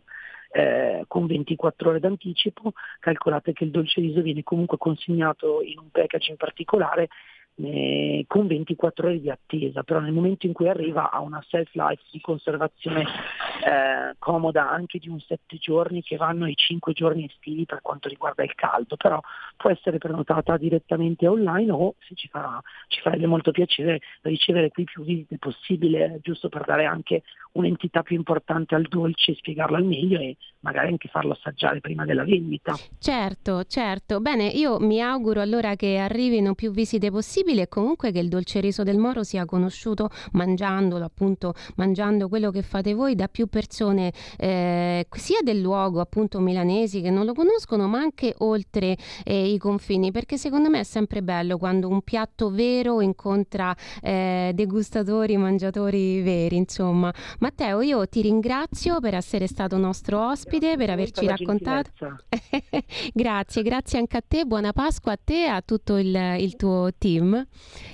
Eh, 0.54 1.06
con 1.08 1.28
24 1.28 1.92
ore 1.92 2.00
d'anticipo, 2.02 2.74
calcolate 3.00 3.54
che 3.54 3.64
il 3.64 3.72
dolce 3.72 4.02
riso 4.02 4.22
viene 4.22 4.44
comunque 4.44 4.78
consegnato 4.78 5.62
in 5.62 5.80
un 5.80 5.90
package 5.90 6.32
in 6.32 6.36
particolare 6.36 7.08
eh, 7.56 8.26
con 8.28 8.48
24 8.48 9.08
ore 9.08 9.20
di 9.20 9.30
attesa, 9.30 9.84
però 9.84 10.00
nel 10.00 10.14
momento 10.14 10.46
in 10.46 10.54
cui 10.54 10.70
arriva 10.70 11.12
ha 11.12 11.20
una 11.20 11.44
self 11.48 11.70
life 11.74 12.04
di 12.12 12.22
conservazione 12.22 13.02
eh, 13.02 14.16
comoda 14.18 14.70
anche 14.70 15.00
di 15.00 15.10
un 15.10 15.20
7 15.20 15.58
giorni 15.58 16.02
che 16.02 16.18
vanno 16.18 16.46
ai 16.46 16.56
5 16.56 16.94
giorni 16.94 17.26
estivi 17.26 17.66
per 17.66 17.82
quanto 17.82 18.08
riguarda 18.08 18.44
il 18.44 18.56
caldo, 18.56 18.96
però 18.96 19.20
può 19.58 19.70
essere 19.70 19.98
prenotata 19.98 20.58
direttamente 20.58 21.28
online 21.28 21.72
o 21.72 21.96
se 22.00 22.16
ci, 22.16 22.28
fa, 22.28 22.62
ci 22.88 23.02
farebbe 23.02 23.28
molto 23.28 23.52
piacere 23.52 24.00
ricevere 24.22 24.70
qui 24.70 24.84
più 24.86 25.04
visite 25.04 25.38
possibile, 25.38 26.20
giusto 26.22 26.50
per 26.50 26.64
dare 26.66 26.86
anche 26.86 27.24
un'entità 27.54 28.02
più 28.02 28.16
importante 28.16 28.76
al 28.76 28.88
dolce, 28.88 29.36
spiegarlo 29.36 29.76
al 29.76 29.86
meglio 29.86 30.20
e 30.20 30.38
magari 30.62 30.88
anche 30.88 31.10
farlo 31.10 31.34
assaggiare 31.34 31.80
prima 31.80 32.06
della 32.06 32.24
vendita. 32.24 32.76
Certo, 32.98 33.64
certo. 33.66 34.20
Bene, 34.20 34.48
io 34.48 34.80
mi 34.80 35.02
auguro 35.02 35.42
allora 35.42 35.76
che 35.76 35.98
arrivino 35.98 36.56
più 36.56 36.72
visite 36.72 37.10
possibili 37.10 37.20
possibile 37.42 37.68
comunque 37.68 38.12
che 38.12 38.20
il 38.20 38.30
dolce 38.30 38.60
riso 38.60 38.84
del 38.84 38.98
Moro 38.98 39.24
sia 39.24 39.46
conosciuto 39.46 40.10
mangiandolo, 40.34 41.06
appunto, 41.06 41.54
mangiando 41.76 42.28
quello 42.28 42.52
che 42.52 42.62
fate 42.62 42.94
voi 42.94 43.16
da 43.16 43.28
più 43.28 43.48
persone, 43.48 44.12
eh, 44.38 45.06
sia 45.10 45.40
del 45.44 45.62
luogo, 45.62 46.00
appunto, 46.02 46.40
milanesi 46.40 47.02
che 47.02 47.10
non 47.10 47.26
lo 47.26 47.34
conoscono, 47.34 47.88
ma 47.88 48.00
anche 48.00 48.34
oltre 48.40 48.98
eh, 49.24 49.54
i 49.54 49.58
confini, 49.58 50.12
perché 50.12 50.38
secondo 50.38 50.70
me 50.70 50.82
è 50.82 50.84
sempre 50.84 51.24
bello 51.24 51.58
quando 51.58 51.88
un 51.88 52.02
piatto 52.02 52.50
vero 52.50 53.02
incontra 53.02 53.76
eh, 54.02 54.52
degustatori, 54.54 55.38
mangiatori 55.38 56.22
veri, 56.22 56.58
insomma. 56.58 57.14
Matteo, 57.40 57.82
io 57.82 58.08
ti 58.08 58.22
ringrazio 58.22 59.00
per 59.00 59.16
essere 59.16 59.48
stato 59.48 59.78
nostro 59.78 60.20
ospite. 60.28 60.51
Ospite, 60.52 60.76
per 60.76 60.90
averci 60.90 61.26
raccontato. 61.26 61.92
grazie, 63.14 63.64
grazie 63.64 64.00
anche 64.00 64.18
a 64.18 64.24
te, 64.26 64.46
buona 64.46 64.74
Pasqua 64.74 65.14
a 65.14 65.20
te 65.24 65.46
e 65.46 65.48
a 65.48 65.62
tutto 65.62 65.98
il, 65.98 66.14
il 66.40 66.56
tuo 66.56 66.90
team. 66.98 67.46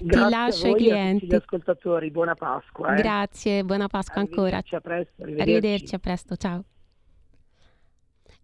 Grazie 0.02 0.26
Ti 0.26 0.30
lascio 0.30 0.68
ai 0.68 0.76
clienti. 0.76 1.26
Gli 1.28 1.36
ascoltatori, 1.36 2.10
buona 2.10 2.34
Pasqua. 2.34 2.96
Eh. 2.96 3.02
Grazie, 3.02 3.64
buona 3.64 3.88
Pasqua 3.88 4.22
ancora. 4.22 4.58
A 4.58 4.62
presto, 4.62 5.22
arrivederci. 5.22 5.42
arrivederci, 5.42 5.96
a 5.96 6.00
presto, 6.00 6.36
ciao. 6.36 6.64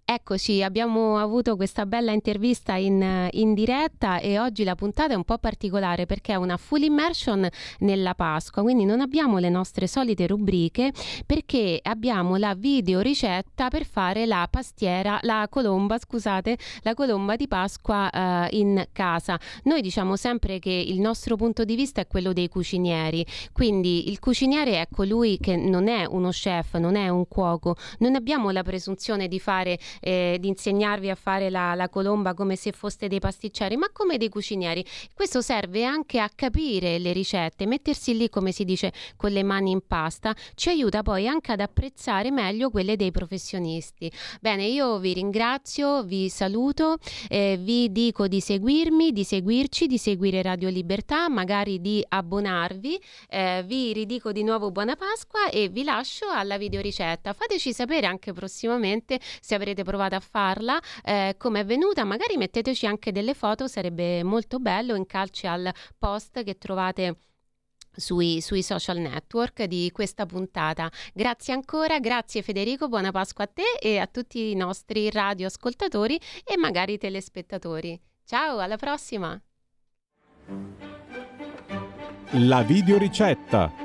Eccoci, 0.06 0.62
abbiamo 0.62 1.18
avuto 1.18 1.56
questa 1.56 1.86
bella 1.86 2.12
intervista 2.12 2.76
in, 2.76 3.30
in, 3.32 3.54
diretta 3.54 4.20
e 4.20 4.38
oggi 4.38 4.66
la 4.66 4.76
puntata 4.76 5.14
è 5.14 5.16
un 5.16 5.24
po' 5.24 5.38
particolare 5.38 6.06
perché 6.06 6.34
è 6.34 6.36
una 6.36 6.58
full 6.58 6.82
immersion 6.82 7.48
nella 7.80 8.14
Pasqua, 8.14 8.64
quindi 8.64 8.84
non 8.84 9.00
abbiamo 9.00 9.38
le 9.38 9.48
nostre 9.48 9.88
solite 9.88 10.28
rubriche 10.28 10.92
perché 11.26 11.80
abbiamo 11.82 12.36
la 12.36 12.54
video 12.54 13.00
ricetta 13.00 13.70
per 13.70 13.86
fare 13.86 14.26
la 14.26 14.46
pastiera, 14.52 15.20
la 15.22 15.48
colomba, 15.50 15.98
scusate, 15.98 16.58
la 16.82 16.94
colomba 16.96 17.38
di 17.38 17.48
Pasqua 17.48 18.10
uh, 18.12 18.54
in 18.58 18.86
casa. 18.92 19.40
Noi 19.64 19.82
diciamo 19.82 20.18
sempre 20.18 20.60
che 20.60 20.70
il 20.70 21.00
nostro 21.00 21.38
punto 21.38 21.64
di 21.64 21.76
vista 21.76 22.02
è 22.02 22.08
quello 22.08 22.34
dei 22.34 22.50
cucinieri, 22.50 23.26
quindi 23.54 24.10
il 24.10 24.20
cuciniere 24.20 24.82
è 24.82 24.88
colui 24.92 25.38
che 25.40 25.56
non 25.56 25.88
è 25.88 26.04
uno 26.04 26.30
chef, 26.30 26.76
non 26.76 26.98
è 26.98 27.08
un 27.08 27.26
cuoco, 27.26 27.78
non 28.00 28.16
abbiamo 28.16 28.52
la 28.52 28.64
presunzione 28.64 29.30
di 29.30 29.40
fare 29.40 29.80
eh, 30.00 30.38
di 30.40 30.48
insegnarvi 30.48 31.10
a 31.10 31.16
fare 31.16 31.50
la, 31.50 31.74
la, 31.76 31.90
colomba 31.90 32.34
come 32.34 32.56
se 32.56 32.72
foste 32.72 33.08
dei 33.08 33.20
pasticceri, 33.20 33.76
ma 33.78 33.90
come 33.92 34.18
dei 34.18 34.30
cucinieri. 34.30 34.86
Questo 35.14 35.42
serve 35.42 35.84
anche 35.84 36.20
a 36.20 36.30
capire 36.34 36.98
le 37.00 37.14
ricette, 37.14 37.66
mettersi 37.66 38.16
lì, 38.16 38.30
come 38.30 38.52
si 38.52 38.64
dice, 38.66 38.92
con 39.16 39.32
le 39.32 39.44
mani 39.44 39.72
in 39.72 39.86
pasta, 39.86 40.36
ci 40.56 40.70
aiuta 40.70 41.04
poi 41.04 41.28
anche 41.28 41.52
ad 41.52 41.60
apprezzare 41.60 42.32
meglio 42.32 42.70
quelle 42.70 42.96
dei 42.96 43.12
professionisti. 43.12 44.12
Bene, 44.42 44.66
io 44.66 44.98
vi 45.00 45.14
ringrazio, 45.14 46.04
vi 46.04 46.30
saluto, 46.30 46.98
eh, 47.30 47.58
vi 47.60 47.92
dico 47.92 48.28
di 48.28 48.40
seguirmi, 48.40 49.12
di 49.12 49.24
seguirci, 49.24 49.88
di 49.88 49.98
seguire 49.98 50.42
Radio 50.42 50.70
Libertà, 50.70 51.30
magari 51.30 51.82
di 51.82 52.04
abbonarvi. 52.08 53.00
Eh, 53.30 53.64
vi 53.66 53.94
ridico 53.94 54.32
di 54.32 54.44
nuovo 54.44 54.72
buona 54.72 54.96
Pasqua 54.96 55.50
e 55.50 55.70
vi 55.70 55.84
lascio 55.84 56.28
alla 56.30 56.58
videoricetta. 56.58 57.34
Fateci 57.34 57.74
sapere 57.74 58.08
anche 58.08 58.34
prossimamente 58.34 59.20
se 59.42 59.56
avrete 59.56 59.83
provato 59.84 60.16
a 60.16 60.20
farla, 60.20 60.80
eh, 61.04 61.36
come 61.38 61.62
è 61.62 61.66
venuta, 61.66 62.04
magari 62.04 62.38
metteteci 62.38 62.86
anche 62.86 63.12
delle 63.12 63.34
foto, 63.34 63.68
sarebbe 63.68 64.24
molto 64.24 64.60
bello, 64.60 64.96
in 64.96 65.06
calci 65.06 65.48
al 65.48 65.72
post 65.98 66.44
che 66.44 66.58
trovate 66.58 67.18
sui, 67.96 68.42
sui, 68.42 68.64
social 68.64 68.98
network 68.98 69.64
di 69.64 69.90
questa 69.92 70.26
puntata. 70.26 70.92
Grazie 71.14 71.54
ancora, 71.54 72.00
grazie 72.00 72.42
Federico, 72.42 72.88
buona 72.88 73.12
Pasqua 73.12 73.44
a 73.44 73.48
te 73.48 73.78
e 73.80 73.98
a 74.00 74.08
tutti 74.08 74.52
i 74.52 74.56
nostri 74.56 75.10
radioascoltatori 75.10 76.20
e 76.44 76.58
magari 76.58 76.98
telespettatori. 76.98 78.00
Ciao, 78.26 78.60
alla 78.60 78.78
prossima! 78.78 79.40
La 82.32 82.64
videoricetta 82.64 83.83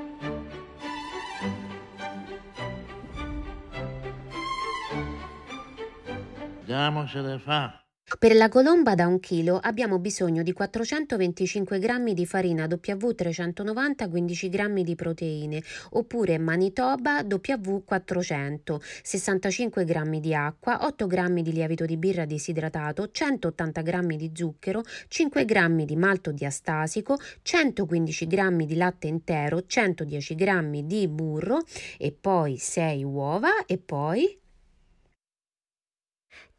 Diamocele 6.69 7.39
fa. 7.39 7.83
Per 8.19 8.37
la 8.37 8.51
colomba 8.51 8.95
da 8.95 9.07
un 9.07 9.21
chilo 9.21 9.57
abbiamo 9.57 9.99
bisogno 9.99 10.43
di 10.43 10.53
425 10.53 11.79
g 11.79 12.13
di 12.13 12.27
farina 12.27 12.67
W390 12.67 14.11
15 14.11 14.49
g 14.51 14.83
di 14.83 14.95
proteine 14.95 15.63
oppure 15.93 16.37
Manitoba 16.37 17.23
W400 17.23 18.77
65 19.03 19.85
g 19.87 20.19
di 20.21 20.35
acqua 20.35 20.85
8 20.85 21.07
g 21.07 21.41
di 21.41 21.53
lievito 21.53 21.87
di 21.87 21.97
birra 21.97 22.27
disidratato 22.27 23.11
180 23.11 23.81
g 23.81 24.17
di 24.17 24.31
zucchero 24.35 24.83
5 25.09 25.45
g 25.47 25.85
di 25.85 25.97
malto 25.97 26.33
diastasico 26.33 27.17
115 27.41 28.27
g 28.27 28.65
di 28.67 28.77
latte 28.77 29.07
intero 29.07 29.65
110 29.65 30.35
g 30.35 30.83
di 30.83 31.09
burro 31.09 31.63
e 31.97 32.13
poi 32.13 32.59
6 32.59 33.05
uova 33.05 33.65
e 33.65 33.79
poi 33.79 34.39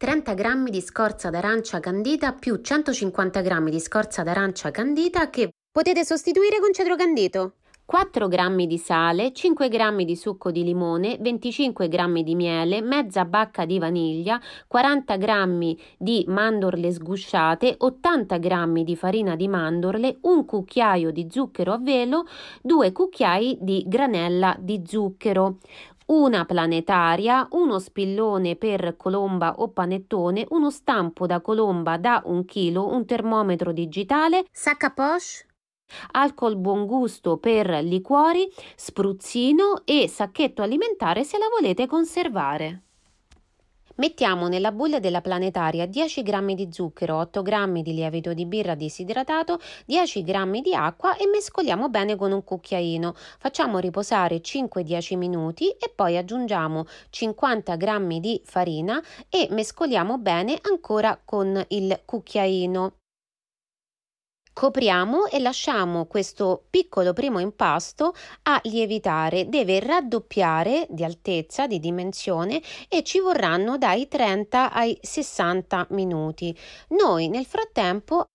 30 0.00 0.32
g 0.32 0.70
di 0.70 0.80
scorza 0.80 1.28
d'arancia 1.28 1.78
candita 1.78 2.32
più 2.32 2.62
150 2.62 3.42
g 3.42 3.68
di 3.68 3.78
scorza 3.78 4.22
d'arancia 4.22 4.70
candita 4.70 5.28
che 5.28 5.50
potete 5.70 6.06
sostituire 6.06 6.58
con 6.58 6.72
cedro 6.72 6.96
candito. 6.96 7.56
4 7.84 8.28
g 8.28 8.66
di 8.66 8.78
sale, 8.78 9.32
5 9.32 9.68
g 9.68 10.04
di 10.04 10.14
succo 10.14 10.52
di 10.52 10.62
limone, 10.62 11.18
25 11.20 11.88
g 11.88 12.22
di 12.22 12.36
miele, 12.36 12.80
mezza 12.82 13.24
bacca 13.24 13.64
di 13.64 13.80
vaniglia, 13.80 14.40
40 14.68 15.16
g 15.16 15.76
di 15.98 16.24
mandorle 16.28 16.92
sgusciate, 16.92 17.74
80 17.76 18.38
g 18.38 18.82
di 18.84 18.94
farina 18.94 19.34
di 19.34 19.48
mandorle, 19.48 20.18
un 20.22 20.44
cucchiaio 20.44 21.10
di 21.10 21.26
zucchero 21.28 21.72
a 21.72 21.78
velo, 21.78 22.26
2 22.62 22.92
cucchiai 22.92 23.58
di 23.60 23.84
granella 23.88 24.56
di 24.60 24.82
zucchero 24.86 25.58
una 26.10 26.44
planetaria, 26.44 27.46
uno 27.52 27.78
spillone 27.78 28.56
per 28.56 28.96
colomba 28.96 29.54
o 29.58 29.68
panettone, 29.68 30.44
uno 30.50 30.70
stampo 30.70 31.26
da 31.26 31.40
colomba 31.40 31.98
da 31.98 32.22
un 32.24 32.44
chilo, 32.44 32.88
un 32.88 33.04
termometro 33.06 33.72
digitale, 33.72 34.44
sac 34.50 34.84
à 34.84 34.90
poche, 34.90 35.46
alcol 36.12 36.56
buon 36.56 36.86
gusto 36.86 37.38
per 37.38 37.68
liquori, 37.82 38.48
spruzzino 38.74 39.82
e 39.84 40.08
sacchetto 40.08 40.62
alimentare 40.62 41.22
se 41.22 41.38
la 41.38 41.46
volete 41.48 41.86
conservare. 41.86 42.82
Mettiamo 44.00 44.48
nella 44.48 44.72
bolla 44.72 44.98
della 44.98 45.20
planetaria 45.20 45.84
10 45.84 46.22
g 46.22 46.54
di 46.54 46.68
zucchero, 46.72 47.18
8 47.18 47.42
g 47.42 47.82
di 47.82 47.92
lievito 47.92 48.32
di 48.32 48.46
birra 48.46 48.74
disidratato, 48.74 49.60
10 49.84 50.24
g 50.24 50.60
di 50.62 50.74
acqua 50.74 51.16
e 51.16 51.26
mescoliamo 51.26 51.90
bene 51.90 52.16
con 52.16 52.32
un 52.32 52.42
cucchiaino. 52.42 53.12
Facciamo 53.38 53.78
riposare 53.78 54.40
5-10 54.40 55.18
minuti 55.18 55.68
e 55.68 55.92
poi 55.94 56.16
aggiungiamo 56.16 56.86
50 57.10 57.76
g 57.76 58.18
di 58.20 58.40
farina 58.42 59.02
e 59.28 59.48
mescoliamo 59.50 60.16
bene 60.16 60.58
ancora 60.62 61.20
con 61.22 61.62
il 61.68 62.00
cucchiaino. 62.02 62.99
Copriamo 64.52 65.26
e 65.26 65.38
lasciamo 65.38 66.06
questo 66.06 66.64
piccolo 66.68 67.12
primo 67.12 67.38
impasto 67.38 68.14
a 68.42 68.60
lievitare, 68.64 69.48
deve 69.48 69.80
raddoppiare 69.80 70.86
di 70.90 71.04
altezza, 71.04 71.66
di 71.66 71.78
dimensione 71.78 72.60
e 72.88 73.02
ci 73.02 73.20
vorranno 73.20 73.78
dai 73.78 74.08
30 74.08 74.72
ai 74.72 74.98
60 75.00 75.86
minuti. 75.90 76.54
Noi 76.88 77.28
nel 77.28 77.46
frattempo 77.46 78.26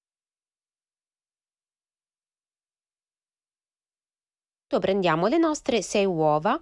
prendiamo 4.79 5.27
le 5.27 5.37
nostre 5.37 5.81
6 5.81 6.05
uova 6.05 6.61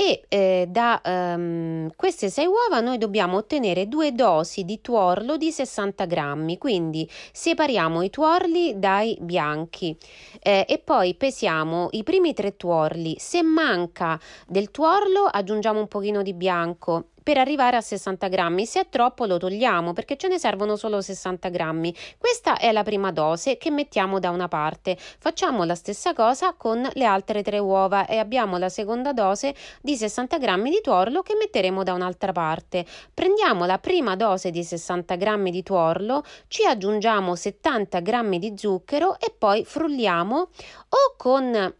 e 0.00 0.22
eh, 0.28 0.66
da 0.66 0.98
um, 1.04 1.90
queste 1.94 2.30
6 2.30 2.46
uova 2.46 2.80
noi 2.80 2.96
dobbiamo 2.96 3.36
ottenere 3.36 3.86
due 3.86 4.14
dosi 4.14 4.64
di 4.64 4.80
tuorlo 4.80 5.36
di 5.36 5.52
60 5.52 6.06
grammi, 6.06 6.56
quindi 6.56 7.06
separiamo 7.32 8.00
i 8.00 8.08
tuorli 8.08 8.78
dai 8.78 9.18
bianchi 9.20 9.94
eh, 10.40 10.64
e 10.66 10.78
poi 10.78 11.14
pesiamo 11.14 11.88
i 11.90 12.02
primi 12.02 12.32
tre 12.32 12.56
tuorli, 12.56 13.16
se 13.18 13.42
manca 13.42 14.18
del 14.46 14.70
tuorlo 14.70 15.24
aggiungiamo 15.30 15.78
un 15.78 15.88
pochino 15.88 16.22
di 16.22 16.32
bianco 16.32 17.08
per 17.22 17.38
arrivare 17.38 17.76
a 17.76 17.80
60 17.80 18.28
grammi. 18.28 18.66
Se 18.66 18.80
è 18.80 18.88
troppo 18.88 19.26
lo 19.26 19.38
togliamo 19.38 19.92
perché 19.92 20.16
ce 20.16 20.28
ne 20.28 20.38
servono 20.38 20.76
solo 20.76 21.00
60 21.00 21.48
grammi. 21.48 21.94
Questa 22.18 22.58
è 22.58 22.72
la 22.72 22.82
prima 22.82 23.12
dose 23.12 23.56
che 23.56 23.70
mettiamo 23.70 24.18
da 24.18 24.30
una 24.30 24.48
parte. 24.48 24.96
Facciamo 24.98 25.64
la 25.64 25.74
stessa 25.74 26.12
cosa 26.12 26.54
con 26.54 26.88
le 26.92 27.04
altre 27.04 27.42
tre 27.42 27.58
uova 27.58 28.06
e 28.06 28.18
abbiamo 28.18 28.58
la 28.58 28.68
seconda 28.68 29.12
dose 29.12 29.54
di 29.80 29.96
60 29.96 30.38
grammi 30.38 30.70
di 30.70 30.80
tuorlo 30.82 31.22
che 31.22 31.34
metteremo 31.34 31.82
da 31.82 31.92
un'altra 31.92 32.32
parte. 32.32 32.84
Prendiamo 33.12 33.64
la 33.64 33.78
prima 33.78 34.16
dose 34.16 34.50
di 34.50 34.62
60 34.62 35.16
grammi 35.16 35.50
di 35.50 35.62
tuorlo, 35.62 36.24
ci 36.48 36.64
aggiungiamo 36.64 37.34
70 37.34 38.00
grammi 38.00 38.38
di 38.38 38.54
zucchero 38.56 39.18
e 39.18 39.34
poi 39.36 39.64
frulliamo 39.64 40.36
o 40.36 41.14
con 41.16 41.74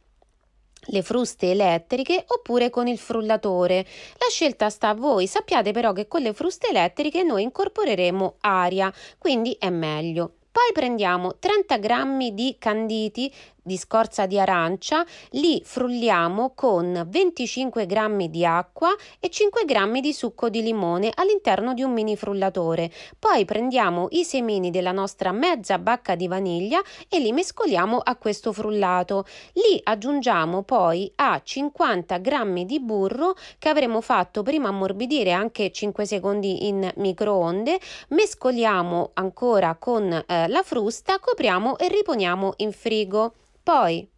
le 0.87 1.03
fruste 1.03 1.51
elettriche 1.51 2.25
oppure 2.27 2.71
con 2.71 2.87
il 2.87 2.99
frullatore. 2.99 3.87
La 4.19 4.29
scelta 4.29 4.71
sta 4.71 4.89
a 4.89 4.95
voi, 4.95 5.27
sappiate 5.27 5.73
però 5.73 5.93
che 5.93 6.09
con 6.09 6.23
le 6.23 6.33
fruste 6.33 6.69
elettriche 6.69 7.23
noi 7.23 7.43
incorporeremo 7.43 8.37
aria, 8.41 8.93
quindi 9.19 9.57
è 9.59 9.71
meglio. 9.71 10.35
Poi 10.53 10.73
prendiamo 10.73 11.39
30 11.39 11.79
g 11.79 12.31
di 12.33 12.57
canditi 12.59 13.33
di 13.71 13.77
scorza 13.77 14.27
di 14.27 14.37
arancia, 14.37 15.07
li 15.31 15.63
frulliamo 15.65 16.55
con 16.57 17.07
25 17.07 17.87
g 17.87 18.27
di 18.27 18.45
acqua 18.45 18.93
e 19.21 19.31
5 19.31 19.65
g 19.65 20.01
di 20.01 20.13
succo 20.13 20.49
di 20.49 20.61
limone 20.61 21.13
all'interno 21.15 21.73
di 21.73 21.85
un 21.85 21.93
mini 21.93 22.17
frullatore. 22.17 22.91
Poi 23.17 23.45
prendiamo 23.45 24.09
i 24.11 24.25
semini 24.25 24.73
della 24.73 24.91
nostra 24.91 25.31
mezza 25.31 25.79
bacca 25.79 26.17
di 26.17 26.27
vaniglia 26.27 26.83
e 27.09 27.21
li 27.21 27.31
mescoliamo 27.31 27.99
a 27.99 28.17
questo 28.17 28.53
frullato. 28.53 29.25
Li 29.53 29.81
aggiungiamo 29.81 30.65
poi 30.65 31.13
a 31.15 31.41
50 31.41 32.19
g 32.19 32.65
di 32.65 32.81
burro 32.81 33.37
che 33.57 33.69
avremo 33.69 34.01
fatto 34.01 34.43
prima 34.43 34.71
ammorbidire 34.71 35.31
anche 35.31 35.71
5 35.71 36.05
secondi 36.07 36.67
in 36.67 36.91
microonde, 36.97 37.79
mescoliamo 38.09 39.11
ancora 39.15 39.77
con 39.77 40.13
eh, 40.13 40.49
la 40.49 40.63
frusta, 40.65 41.21
copriamo 41.21 41.79
e 41.79 41.87
riponiamo 41.87 42.55
in 42.57 42.73
frigo. 42.81 43.35
Poi 43.65 44.11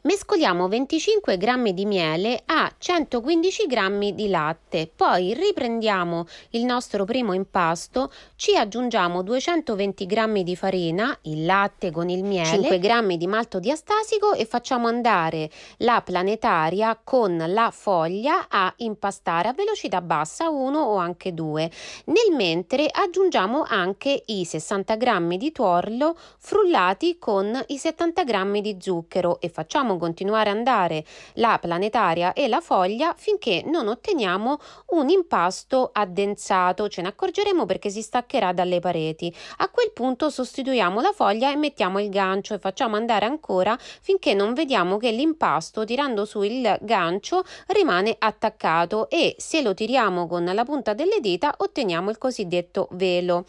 Mescoliamo 0.00 0.68
25 0.68 1.36
g 1.36 1.72
di 1.72 1.84
miele 1.84 2.40
a 2.46 2.72
115 2.78 3.66
g 3.66 4.12
di 4.12 4.28
latte, 4.28 4.88
poi 4.94 5.34
riprendiamo 5.34 6.24
il 6.50 6.64
nostro 6.64 7.04
primo 7.04 7.32
impasto, 7.32 8.12
ci 8.36 8.56
aggiungiamo 8.56 9.22
220 9.22 10.06
g 10.06 10.42
di 10.42 10.54
farina, 10.54 11.18
il 11.22 11.44
latte 11.44 11.90
con 11.90 12.08
il 12.10 12.22
miele, 12.22 12.46
5 12.46 12.78
g 12.78 13.16
di 13.16 13.26
malto 13.26 13.58
diastasico 13.58 14.34
e 14.34 14.44
facciamo 14.44 14.86
andare 14.86 15.50
la 15.78 16.00
planetaria 16.00 16.96
con 17.02 17.36
la 17.48 17.72
foglia 17.72 18.46
a 18.48 18.72
impastare 18.76 19.48
a 19.48 19.52
velocità 19.52 20.00
bassa 20.00 20.48
1 20.48 20.78
o 20.78 20.94
anche 20.94 21.34
2. 21.34 21.70
Nel 22.04 22.36
mentre 22.36 22.86
aggiungiamo 22.88 23.64
anche 23.66 24.22
i 24.26 24.44
60 24.44 24.94
g 24.94 25.36
di 25.36 25.50
tuorlo 25.50 26.16
frullati 26.38 27.18
con 27.18 27.60
i 27.66 27.78
70 27.78 28.22
g 28.22 28.60
di 28.60 28.76
zucchero 28.78 29.40
e 29.40 29.48
facciamo 29.48 29.96
continuare 29.98 30.50
a 30.50 30.52
andare 30.52 31.04
la 31.34 31.58
planetaria 31.60 32.32
e 32.32 32.48
la 32.48 32.60
foglia 32.60 33.14
finché 33.16 33.62
non 33.66 33.88
otteniamo 33.88 34.58
un 34.90 35.08
impasto 35.08 35.90
addensato. 35.92 36.88
Ce 36.88 37.02
ne 37.02 37.08
accorgeremo 37.08 37.66
perché 37.66 37.90
si 37.90 38.02
staccherà 38.02 38.52
dalle 38.52 38.80
pareti. 38.80 39.34
A 39.58 39.68
quel 39.68 39.92
punto 39.92 40.30
sostituiamo 40.30 41.00
la 41.00 41.12
foglia 41.12 41.50
e 41.50 41.56
mettiamo 41.56 42.00
il 42.00 42.08
gancio 42.08 42.54
e 42.54 42.58
facciamo 42.58 42.96
andare 42.96 43.26
ancora 43.26 43.76
finché 43.78 44.34
non 44.34 44.54
vediamo 44.54 44.96
che 44.96 45.10
l'impasto 45.10 45.84
tirando 45.84 46.24
su 46.24 46.42
il 46.42 46.76
gancio 46.80 47.42
rimane 47.68 48.14
attaccato 48.18 49.08
e 49.08 49.34
se 49.38 49.62
lo 49.62 49.74
tiriamo 49.74 50.26
con 50.26 50.44
la 50.44 50.64
punta 50.64 50.94
delle 50.94 51.20
dita 51.20 51.54
otteniamo 51.56 52.10
il 52.10 52.18
cosiddetto 52.18 52.88
velo. 52.92 53.44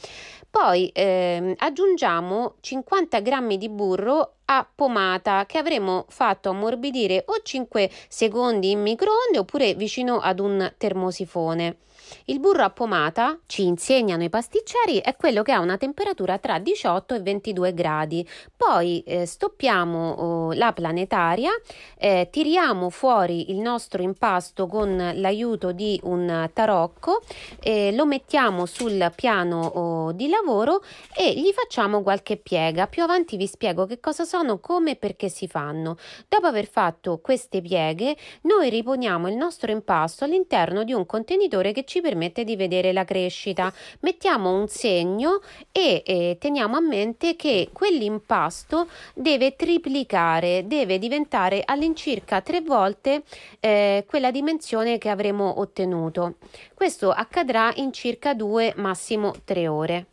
Poi 0.50 0.89
eh, 0.89 1.53
aggiungiamo 1.58 2.56
50 2.60 3.20
g 3.20 3.58
di 3.58 3.70
burro 3.70 4.38
a 4.51 4.68
pomata 4.74 5.46
che 5.46 5.58
avremo 5.58 6.06
fatto 6.10 6.50
ammorbidire 6.50 7.24
o 7.27 7.41
5 7.41 7.89
secondi 8.08 8.72
in 8.72 8.82
microonde 8.82 9.38
oppure 9.38 9.75
vicino 9.75 10.20
ad 10.20 10.39
un 10.39 10.74
termosifone. 10.77 11.77
Il 12.25 12.39
burro 12.39 12.63
a 12.63 12.70
pomata, 12.70 13.38
ci 13.46 13.65
insegnano 13.65 14.24
i 14.24 14.29
pasticceri, 14.29 14.98
è 14.98 15.15
quello 15.15 15.41
che 15.41 15.51
ha 15.51 15.60
una 15.60 15.77
temperatura 15.77 16.38
tra 16.38 16.60
18 16.60 17.15
e 17.15 17.20
22 17.22 17.74
gradi. 17.74 18.27
Poi 18.56 19.03
eh, 19.06 19.25
stoppiamo 19.25 20.12
oh, 20.12 20.53
la 20.53 20.72
planetaria, 20.74 21.51
eh, 21.98 22.27
tiriamo 22.32 22.89
fuori 22.89 23.51
il 23.51 23.58
nostro 23.58 24.01
impasto 24.01 24.68
con 24.68 25.12
l'aiuto 25.15 25.72
di 25.72 26.00
un 26.03 26.50
tarocco, 26.53 27.22
eh, 27.62 27.94
lo 27.94 28.06
mettiamo 28.06 28.65
sul 28.65 29.12
piano 29.15 29.62
oh, 29.62 30.12
di 30.12 30.29
lavoro 30.29 30.82
e 31.15 31.34
gli 31.34 31.51
facciamo 31.51 32.01
qualche 32.01 32.38
piega. 32.38 32.88
Più 32.88 33.03
avanti 33.03 33.38
vi 33.38 33.48
spiego 33.48 33.86
che 33.86 34.00
cosa 34.00 34.24
sono, 34.24 34.38
come 34.60 34.91
e 34.91 34.96
perché 34.96 35.29
si 35.29 35.48
fanno. 35.48 35.98
Dopo 36.27 36.48
aver 36.48 36.67
fatto 36.67 37.19
queste 37.19 37.62
pieghe, 37.62 38.15
noi 38.41 38.69
riponiamo 38.69 39.27
il 39.27 39.36
nostro 39.36 39.72
impasto 39.72 40.24
all'interno 40.24 40.84
di 40.84 40.93
un 40.93 41.05
contenitore 41.05 41.72
che 41.72 41.86
ci 41.86 42.01
permette 42.01 42.43
di 42.43 42.55
vedere 42.55 42.93
la 42.93 43.05
crescita. 43.05 43.72
Mettiamo 44.01 44.53
un 44.53 44.67
segno 44.67 45.41
e 45.72 46.03
eh, 46.05 46.38
teniamo 46.39 46.75
a 46.75 46.81
mente 46.81 47.36
che 47.36 47.69
quell'impasto 47.74 48.88
deve 49.13 49.55
triplicare, 49.55 50.65
deve 50.65 51.00
diventare 51.00 51.62
all'incirca 51.65 52.41
tre 52.41 52.62
volte 52.62 53.24
eh, 53.60 54.05
quella 54.08 54.31
dimensione 54.31 54.98
che 54.98 55.10
avremo 55.10 55.60
ottenuto. 55.60 56.36
Questo 56.74 57.12
accadrà 57.12 57.72
in 57.75 57.91
circa 57.91 58.34
due, 58.34 58.74
massimo 58.77 59.34
tre 59.43 59.67
ore. 59.67 60.05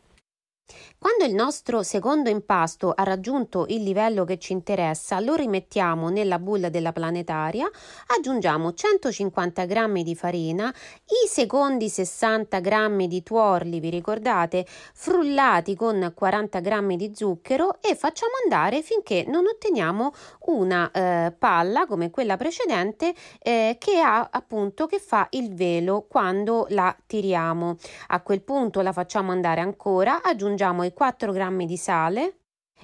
Quando 0.99 1.25
il 1.25 1.35
nostro 1.35 1.83
secondo 1.83 2.27
impasto 2.31 2.91
ha 2.91 3.03
raggiunto 3.03 3.67
il 3.69 3.83
livello 3.83 4.25
che 4.25 4.39
ci 4.39 4.51
interessa, 4.51 5.19
lo 5.19 5.35
rimettiamo 5.35 6.09
nella 6.09 6.39
bulla 6.39 6.69
della 6.69 6.91
planetaria, 6.91 7.69
aggiungiamo 8.17 8.73
150 8.73 9.65
g 9.65 10.01
di 10.01 10.15
farina, 10.15 10.69
i 11.05 11.27
secondi 11.27 11.87
60 11.87 12.59
g 12.59 13.05
di 13.05 13.21
tuorli, 13.21 13.79
vi 13.79 13.91
ricordate, 13.91 14.65
frullati 14.67 15.75
con 15.75 16.13
40 16.15 16.59
g 16.61 16.95
di 16.95 17.11
zucchero 17.13 17.79
e 17.79 17.95
facciamo 17.95 18.33
andare 18.41 18.81
finché 18.81 19.23
non 19.27 19.45
otteniamo 19.45 20.11
una 20.47 20.89
eh, 20.89 21.31
palla 21.37 21.85
come 21.85 22.09
quella 22.09 22.37
precedente 22.37 23.13
eh, 23.37 23.75
che 23.77 23.99
ha 23.99 24.29
appunto 24.31 24.87
che 24.87 24.97
fa 24.97 25.27
il 25.31 25.53
velo 25.53 26.07
quando 26.09 26.65
la 26.69 26.95
tiriamo. 27.05 27.75
A 28.07 28.21
quel 28.21 28.41
punto 28.41 28.81
la 28.81 28.93
facciamo 28.93 29.31
andare 29.31 29.61
ancora, 29.61 30.23
aggiungiamo 30.23 30.85
i 30.87 30.93
4 30.93 31.31
g 31.31 31.65
di 31.65 31.77
sale 31.77 32.39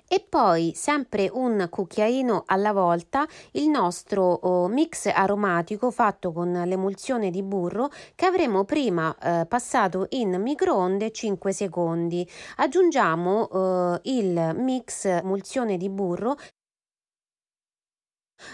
e 0.08 0.26
poi 0.28 0.74
sempre 0.76 1.30
un 1.32 1.68
cucchiaino 1.70 2.44
alla 2.48 2.72
volta 2.72 3.28
il 3.52 3.68
nostro 3.68 4.24
oh, 4.24 4.68
mix 4.68 5.06
aromatico 5.06 5.92
fatto 5.92 6.32
con 6.32 6.52
l'emulsione 6.52 7.30
di 7.30 7.44
burro 7.44 7.90
che 8.16 8.26
avremo 8.26 8.64
prima 8.64 9.16
eh, 9.18 9.46
passato 9.46 10.08
in 10.10 10.42
microonde 10.42 11.12
5 11.12 11.52
secondi. 11.52 12.28
Aggiungiamo 12.58 13.50
eh, 13.50 14.00
il 14.04 14.54
mix 14.56 15.06
emulsione 15.06 15.78
di 15.78 15.90
burro 15.90 16.38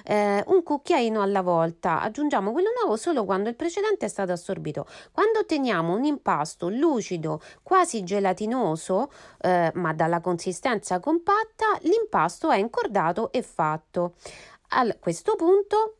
eh, 0.03 0.43
un 0.47 0.63
cucchiaino 0.63 1.21
alla 1.21 1.41
volta, 1.41 2.01
aggiungiamo 2.01 2.51
quello 2.51 2.69
nuovo 2.81 2.97
solo 2.97 3.25
quando 3.25 3.49
il 3.49 3.55
precedente 3.55 4.05
è 4.05 4.09
stato 4.09 4.31
assorbito. 4.31 4.85
Quando 5.11 5.39
otteniamo 5.39 5.93
un 5.93 6.03
impasto 6.03 6.69
lucido, 6.69 7.41
quasi 7.63 8.03
gelatinoso, 8.03 9.11
eh, 9.41 9.71
ma 9.75 9.93
dalla 9.93 10.21
consistenza 10.21 10.99
compatta, 10.99 11.77
l'impasto 11.81 12.49
è 12.49 12.57
incordato 12.57 13.31
e 13.31 13.41
fatto. 13.41 14.15
A 14.71 14.95
questo 14.99 15.35
punto 15.35 15.98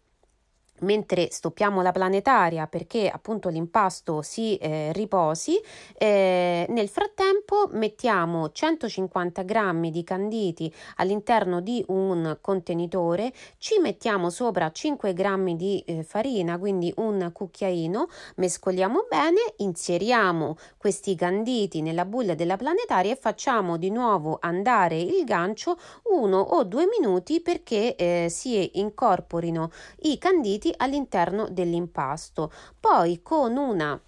mentre 0.82 1.30
stoppiamo 1.32 1.82
la 1.82 1.92
planetaria 1.92 2.68
perché 2.68 3.10
appunto 3.10 3.50
l'impasto 3.50 4.22
si 4.22 4.56
eh, 4.58 4.92
riposi, 4.94 5.60
eh, 5.98 6.66
nel 6.70 6.90
frattempo 6.90 7.70
mettiamo 7.72 8.52
150 8.52 9.44
g 9.44 9.90
di 9.90 10.04
canditi 10.04 10.74
all'interno 10.98 11.62
di 11.62 11.84
un 11.88 12.38
contenitore, 12.42 13.32
ci 13.58 13.80
mettiamo 13.80 14.30
sopra 14.30 14.72
5 14.72 15.14
g 15.14 15.54
di 15.56 15.84
eh, 15.86 16.04
farina, 16.04 16.58
quindi 16.58 16.94
un 16.98 17.30
cucchiaino, 17.34 18.08
mescoliamo 18.36 19.06
bene, 19.10 19.54
inseriamo 19.58 20.58
questi 20.78 21.16
canditi 21.16 21.82
nella 21.82 22.06
bulla 22.06 22.36
della 22.36 22.58
planetaria 22.58 23.14
e 23.14 23.16
facciamo 23.16 23.78
di 23.78 23.90
nuovo 23.90 24.38
andare 24.42 25.00
il 25.00 25.24
gancio 25.24 25.78
uno 26.04 26.40
o 26.40 26.64
due 26.64 26.88
minuti 26.88 27.42
perché 27.42 27.96
eh, 27.96 28.28
si 28.30 28.80
incorporino 28.80 29.72
i 30.02 30.18
canditi 30.18 30.69
inseriti 30.70 30.74
all'interno 30.78 31.48
dell'impasto. 31.50 32.52
Poi 32.80 33.22
con 33.22 33.58
una 33.58 34.00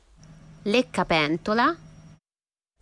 leccapentola 0.63 1.75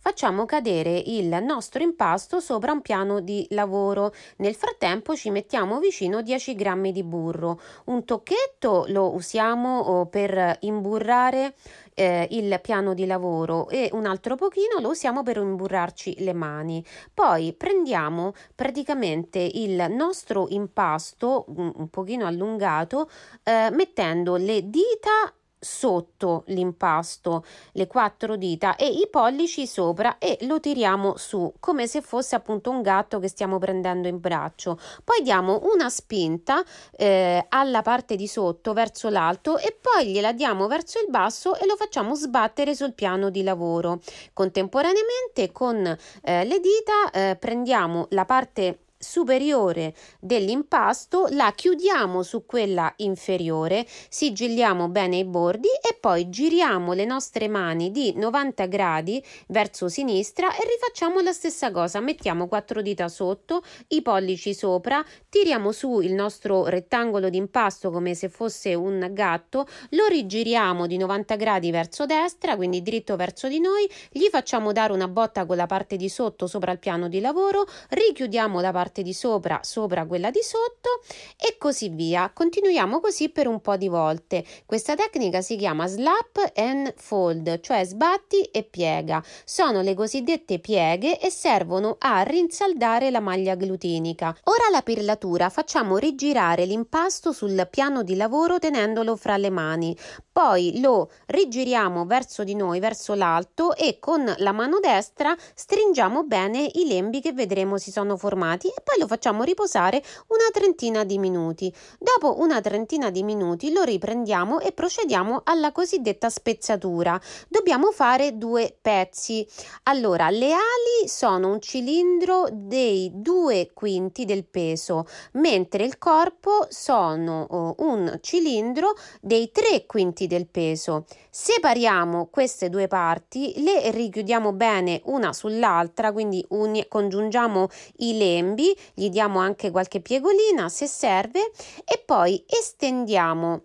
Facciamo 0.02 0.46
cadere 0.46 0.96
il 0.96 1.26
nostro 1.42 1.82
impasto 1.82 2.40
sopra 2.40 2.72
un 2.72 2.80
piano 2.80 3.20
di 3.20 3.46
lavoro. 3.50 4.14
Nel 4.36 4.54
frattempo 4.54 5.14
ci 5.14 5.28
mettiamo 5.28 5.78
vicino 5.78 6.22
10 6.22 6.54
g 6.54 6.90
di 6.90 7.02
burro. 7.02 7.60
Un 7.84 8.06
tocchetto 8.06 8.86
lo 8.88 9.12
usiamo 9.12 10.06
per 10.06 10.56
imburrare 10.60 11.54
eh, 11.92 12.26
il 12.30 12.58
piano 12.62 12.94
di 12.94 13.04
lavoro 13.04 13.68
e 13.68 13.90
un 13.92 14.06
altro 14.06 14.36
pochino 14.36 14.80
lo 14.80 14.88
usiamo 14.88 15.22
per 15.22 15.36
imburrarci 15.36 16.24
le 16.24 16.32
mani. 16.32 16.82
Poi 17.12 17.52
prendiamo 17.52 18.32
praticamente 18.54 19.38
il 19.38 19.84
nostro 19.90 20.46
impasto 20.48 21.44
un, 21.48 21.70
un 21.76 21.88
pochino 21.90 22.24
allungato 22.24 23.10
eh, 23.42 23.68
mettendo 23.70 24.36
le 24.36 24.70
dita 24.70 25.30
sotto 25.60 26.44
l'impasto 26.46 27.44
le 27.72 27.86
quattro 27.86 28.36
dita 28.36 28.76
e 28.76 28.86
i 28.86 29.06
pollici 29.10 29.66
sopra 29.66 30.16
e 30.16 30.38
lo 30.42 30.58
tiriamo 30.58 31.18
su 31.18 31.52
come 31.60 31.86
se 31.86 32.00
fosse 32.00 32.34
appunto 32.34 32.70
un 32.70 32.80
gatto 32.80 33.18
che 33.18 33.28
stiamo 33.28 33.58
prendendo 33.58 34.08
in 34.08 34.18
braccio. 34.18 34.78
Poi 35.04 35.22
diamo 35.22 35.60
una 35.72 35.90
spinta 35.90 36.64
eh, 36.96 37.44
alla 37.50 37.82
parte 37.82 38.16
di 38.16 38.26
sotto 38.26 38.72
verso 38.72 39.10
l'alto 39.10 39.58
e 39.58 39.76
poi 39.78 40.08
gliela 40.08 40.32
diamo 40.32 40.66
verso 40.66 40.98
il 40.98 41.10
basso 41.10 41.56
e 41.56 41.66
lo 41.66 41.76
facciamo 41.76 42.14
sbattere 42.14 42.74
sul 42.74 42.94
piano 42.94 43.28
di 43.28 43.42
lavoro. 43.42 44.00
Contemporaneamente 44.32 45.52
con 45.52 45.84
eh, 46.22 46.44
le 46.44 46.60
dita 46.60 47.10
eh, 47.12 47.36
prendiamo 47.36 48.06
la 48.10 48.24
parte 48.24 48.78
superiore 49.02 49.94
dell'impasto 50.20 51.26
la 51.30 51.52
chiudiamo 51.54 52.22
su 52.22 52.44
quella 52.44 52.92
inferiore, 52.96 53.86
sigilliamo 53.88 54.88
bene 54.88 55.16
i 55.16 55.24
bordi 55.24 55.68
e 55.68 55.96
poi 55.98 56.28
giriamo 56.28 56.92
le 56.92 57.06
nostre 57.06 57.48
mani 57.48 57.90
di 57.90 58.12
90 58.14 58.66
gradi 58.66 59.24
verso 59.48 59.88
sinistra 59.88 60.54
e 60.54 60.58
rifacciamo 60.68 61.20
la 61.20 61.32
stessa 61.32 61.70
cosa. 61.70 62.00
Mettiamo 62.00 62.46
quattro 62.46 62.82
dita 62.82 63.08
sotto, 63.08 63.62
i 63.88 64.02
pollici 64.02 64.52
sopra, 64.52 65.02
tiriamo 65.30 65.72
su 65.72 66.00
il 66.00 66.12
nostro 66.12 66.66
rettangolo 66.66 67.30
di 67.30 67.38
impasto 67.38 67.90
come 67.90 68.14
se 68.14 68.28
fosse 68.28 68.74
un 68.74 69.08
gatto, 69.12 69.66
lo 69.90 70.06
rigiriamo 70.08 70.86
di 70.86 70.98
90 70.98 71.36
gradi 71.36 71.70
verso 71.70 72.04
destra, 72.04 72.54
quindi 72.54 72.82
dritto 72.82 73.16
verso 73.16 73.48
di 73.48 73.60
noi, 73.60 73.90
gli 74.10 74.26
facciamo 74.30 74.72
dare 74.72 74.92
una 74.92 75.08
botta 75.08 75.46
con 75.46 75.56
la 75.56 75.66
parte 75.66 75.96
di 75.96 76.10
sotto 76.10 76.46
sopra 76.46 76.72
il 76.72 76.78
piano 76.78 77.08
di 77.08 77.20
lavoro, 77.20 77.64
richiudiamo 77.88 78.60
la 78.60 78.72
parte 78.72 78.88
parte 78.90 79.02
di 79.02 79.14
sopra 79.14 79.60
sopra 79.62 80.04
quella 80.04 80.30
di 80.30 80.40
sotto 80.42 81.02
e 81.36 81.56
così 81.58 81.88
via. 81.90 82.30
Continuiamo 82.34 82.98
così 82.98 83.28
per 83.28 83.46
un 83.46 83.60
po' 83.60 83.76
di 83.76 83.88
volte. 83.88 84.44
Questa 84.66 84.96
tecnica 84.96 85.40
si 85.40 85.56
chiama 85.56 85.86
slap 85.86 86.52
and 86.56 86.92
fold, 86.96 87.60
cioè 87.60 87.84
sbatti 87.84 88.42
e 88.42 88.64
piega. 88.64 89.22
Sono 89.44 89.80
le 89.80 89.94
cosiddette 89.94 90.58
pieghe 90.58 91.20
e 91.20 91.30
servono 91.30 91.96
a 92.00 92.22
rinsaldare 92.22 93.10
la 93.10 93.20
maglia 93.20 93.54
glutinica. 93.54 94.36
Ora 94.44 94.68
la 94.72 94.82
pirlatura 94.82 95.48
facciamo 95.48 95.96
rigirare 95.96 96.64
l'impasto 96.64 97.32
sul 97.32 97.68
piano 97.70 98.02
di 98.02 98.16
lavoro 98.16 98.58
tenendolo 98.58 99.14
fra 99.14 99.36
le 99.36 99.50
mani. 99.50 99.96
Poi 100.32 100.80
lo 100.80 101.10
rigiriamo 101.26 102.06
verso 102.06 102.44
di 102.44 102.54
noi, 102.54 102.80
verso 102.80 103.14
l'alto 103.14 103.76
e 103.76 103.98
con 104.00 104.32
la 104.38 104.52
mano 104.52 104.80
destra 104.80 105.36
stringiamo 105.54 106.24
bene 106.24 106.68
i 106.74 106.86
lembi 106.86 107.20
che 107.20 107.32
vedremo 107.32 107.78
si 107.78 107.90
sono 107.90 108.16
formati 108.16 108.68
e 108.68 108.79
poi 108.82 108.98
lo 108.98 109.06
facciamo 109.06 109.42
riposare 109.42 110.02
una 110.28 110.48
trentina 110.52 111.04
di 111.04 111.18
minuti. 111.18 111.72
Dopo 111.98 112.40
una 112.40 112.60
trentina 112.60 113.10
di 113.10 113.22
minuti 113.22 113.72
lo 113.72 113.82
riprendiamo 113.82 114.60
e 114.60 114.72
procediamo 114.72 115.42
alla 115.44 115.72
cosiddetta 115.72 116.28
spezzatura. 116.28 117.20
Dobbiamo 117.48 117.90
fare 117.92 118.36
due 118.36 118.76
pezzi. 118.80 119.46
Allora, 119.84 120.30
le 120.30 120.52
ali 120.52 121.08
sono 121.08 121.52
un 121.52 121.60
cilindro 121.60 122.48
dei 122.50 123.10
due 123.14 123.70
quinti 123.72 124.24
del 124.24 124.44
peso, 124.44 125.06
mentre 125.32 125.84
il 125.84 125.98
corpo 125.98 126.66
sono 126.68 127.46
uh, 127.48 127.74
un 127.84 128.18
cilindro 128.20 128.94
dei 129.20 129.50
tre 129.50 129.86
quinti 129.86 130.26
del 130.26 130.46
peso. 130.46 131.04
Separiamo 131.30 132.28
queste 132.30 132.68
due 132.68 132.88
parti, 132.88 133.62
le 133.62 133.90
richiudiamo 133.90 134.52
bene 134.52 135.00
una 135.04 135.32
sull'altra, 135.32 136.12
quindi 136.12 136.44
uni- 136.50 136.86
congiungiamo 136.88 137.68
i 137.98 138.16
lembi, 138.16 138.69
gli 138.94 139.08
diamo 139.08 139.38
anche 139.38 139.70
qualche 139.70 140.00
piegolina 140.00 140.68
se 140.68 140.86
serve 140.86 141.52
e 141.84 142.02
poi 142.04 142.44
estendiamo. 142.46 143.64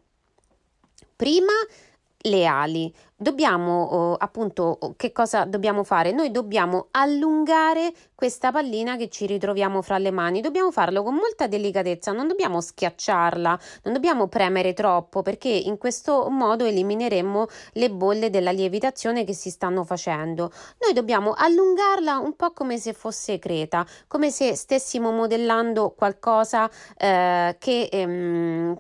Prima 1.15 1.53
le 2.25 2.45
ali. 2.45 2.93
Dobbiamo 3.17 3.83
oh, 3.83 4.13
appunto 4.15 4.77
che 4.97 5.13
cosa 5.13 5.45
dobbiamo 5.45 5.83
fare? 5.85 6.11
Noi 6.11 6.31
dobbiamo 6.31 6.87
allungare 6.91 7.93
questa 8.13 8.51
pallina 8.51 8.97
che 8.97 9.09
ci 9.09 9.25
ritroviamo 9.25 9.81
fra 9.81 9.97
le 9.97 10.11
mani. 10.11 10.41
Dobbiamo 10.41 10.71
farlo 10.71 11.01
con 11.01 11.15
molta 11.15 11.47
delicatezza, 11.47 12.11
non 12.11 12.27
dobbiamo 12.27 12.59
schiacciarla, 12.59 13.59
non 13.83 13.93
dobbiamo 13.93 14.27
premere 14.27 14.73
troppo 14.73 15.21
perché 15.21 15.49
in 15.49 15.77
questo 15.77 16.29
modo 16.29 16.65
elimineremmo 16.65 17.47
le 17.73 17.89
bolle 17.89 18.29
della 18.29 18.51
lievitazione 18.51 19.23
che 19.23 19.33
si 19.33 19.49
stanno 19.49 19.83
facendo. 19.85 20.51
Noi 20.79 20.93
dobbiamo 20.93 21.33
allungarla 21.37 22.17
un 22.17 22.35
po' 22.35 22.51
come 22.51 22.77
se 22.77 22.93
fosse 22.93 23.39
creta, 23.39 23.85
come 24.07 24.29
se 24.29 24.55
stessimo 24.55 25.11
modellando 25.11 25.91
qualcosa 25.91 26.69
eh, 26.97 27.55
che, 27.59 27.89
ehm, 27.91 28.77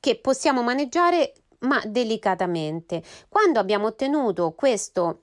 che 0.00 0.18
possiamo 0.20 0.62
maneggiare 0.62 1.32
ma 1.64 1.80
delicatamente. 1.84 3.02
Quando 3.28 3.58
abbiamo 3.58 3.86
ottenuto 3.86 4.52
questo 4.52 5.20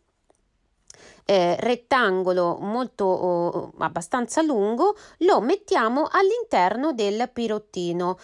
eh, 1.25 1.55
rettangolo 1.59 2.57
molto 2.59 3.05
oh, 3.05 3.73
abbastanza 3.77 4.41
lungo, 4.41 4.95
lo 5.19 5.39
mettiamo 5.41 6.07
all'interno 6.11 6.93
del 6.93 7.29
pirottino 7.31 8.17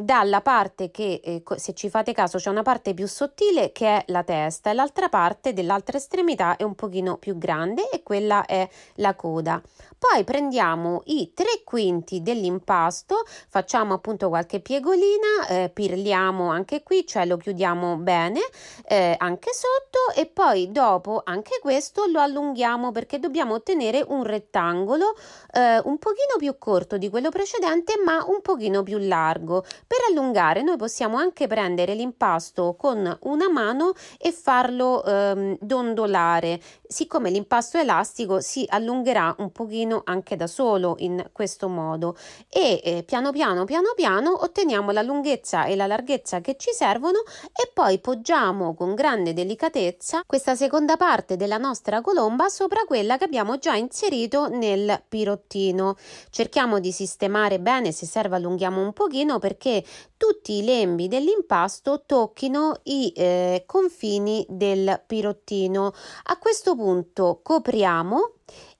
dalla 0.00 0.42
parte 0.42 0.92
che, 0.92 1.20
eh, 1.24 1.42
se 1.56 1.74
ci 1.74 1.90
fate 1.90 2.12
caso, 2.12 2.38
c'è 2.38 2.50
una 2.50 2.62
parte 2.62 2.94
più 2.94 3.08
sottile 3.08 3.72
che 3.72 3.96
è 3.96 4.04
la 4.08 4.22
testa 4.22 4.70
e 4.70 4.74
l'altra 4.74 5.08
parte 5.08 5.52
dell'altra 5.52 5.96
estremità 5.96 6.54
è 6.54 6.62
un 6.62 6.76
pochino 6.76 7.16
più 7.16 7.36
grande 7.36 7.90
e 7.90 8.04
quella 8.04 8.46
è 8.46 8.68
la 8.96 9.16
coda. 9.16 9.60
Poi 9.98 10.22
prendiamo 10.22 11.02
i 11.06 11.32
tre 11.34 11.62
quinti 11.64 12.22
dell'impasto, 12.22 13.24
facciamo 13.48 13.94
appunto 13.94 14.28
qualche 14.28 14.60
piegolina, 14.60 15.48
eh, 15.48 15.70
pirliamo 15.74 16.48
anche 16.48 16.84
qui, 16.84 17.04
cioè 17.04 17.26
lo 17.26 17.36
chiudiamo 17.36 17.96
bene 17.96 18.38
eh, 18.86 19.16
anche 19.18 19.50
sotto 19.52 20.16
e 20.16 20.26
poi 20.26 20.70
dopo 20.70 21.22
anche 21.24 21.58
questo 21.60 22.04
lo 22.06 22.20
allunghiamo 22.20 22.92
perché 22.92 23.18
dobbiamo 23.18 23.54
ottenere 23.54 24.04
un 24.06 24.22
rettangolo 24.22 25.16
eh, 25.52 25.80
un 25.82 25.98
pochino 25.98 26.36
più 26.38 26.56
corto 26.58 26.96
di 26.96 27.08
quello 27.08 27.30
precedente 27.30 27.94
ma 28.04 28.24
un 28.28 28.40
pochino 28.40 28.84
più 28.84 28.98
largo 28.98 29.64
per 29.88 29.98
allungare 30.10 30.62
noi 30.62 30.76
possiamo 30.76 31.16
anche 31.16 31.46
prendere 31.46 31.94
l'impasto 31.94 32.76
con 32.78 33.16
una 33.22 33.50
mano 33.50 33.94
e 34.18 34.32
farlo 34.32 35.02
ehm, 35.02 35.56
dondolare. 35.60 36.60
Siccome 36.86 37.30
l'impasto 37.30 37.78
è 37.78 37.80
elastico 37.80 38.40
si 38.40 38.66
allungherà 38.68 39.34
un 39.38 39.50
pochino 39.50 40.02
anche 40.04 40.36
da 40.36 40.46
solo 40.46 40.96
in 40.98 41.30
questo 41.32 41.68
modo 41.68 42.16
e 42.50 42.80
eh, 42.84 43.02
piano 43.02 43.32
piano 43.32 43.64
piano 43.64 43.92
piano 43.96 44.42
otteniamo 44.42 44.90
la 44.90 45.00
lunghezza 45.00 45.64
e 45.64 45.74
la 45.74 45.86
larghezza 45.86 46.42
che 46.42 46.56
ci 46.58 46.70
servono 46.72 47.20
e 47.54 47.70
poi 47.72 47.98
poggiamo 47.98 48.74
con 48.74 48.94
grande 48.94 49.32
delicatezza 49.32 50.22
questa 50.26 50.54
seconda 50.54 50.98
parte 50.98 51.36
della 51.36 51.56
nostra 51.56 52.02
colomba 52.02 52.50
sopra 52.50 52.84
quella 52.86 53.16
che 53.16 53.24
abbiamo 53.24 53.56
già 53.56 53.74
inserito 53.74 54.48
nel 54.48 55.02
pirottino. 55.08 55.96
Cerchiamo 56.28 56.78
di 56.78 56.92
sistemare 56.92 57.58
bene, 57.58 57.90
se 57.90 58.04
serve 58.04 58.36
allunghiamo 58.36 58.82
un 58.82 58.92
pochino 58.92 59.38
perché 59.38 59.77
tutti 60.16 60.58
i 60.58 60.64
lembi 60.64 61.08
dell'impasto 61.08 62.04
tocchino 62.06 62.80
i 62.84 63.12
eh, 63.14 63.64
confini 63.66 64.44
del 64.48 65.02
pirottino. 65.06 65.92
A 66.24 66.38
questo 66.38 66.74
punto 66.74 67.40
copriamo 67.42 68.32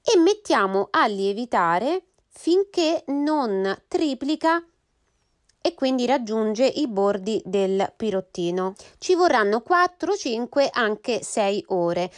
e 0.02 0.18
mettiamo 0.18 0.88
a 0.90 1.06
lievitare 1.06 2.04
finché 2.28 3.04
non 3.08 3.76
triplica 3.88 4.62
e 5.60 5.74
quindi 5.74 6.06
raggiunge 6.06 6.64
i 6.64 6.86
bordi 6.86 7.42
del 7.44 7.92
pirottino. 7.96 8.74
Ci 8.98 9.14
vorranno 9.14 9.60
4, 9.60 10.14
5, 10.14 10.70
anche 10.72 11.22
6 11.22 11.64
ore. 11.68 12.10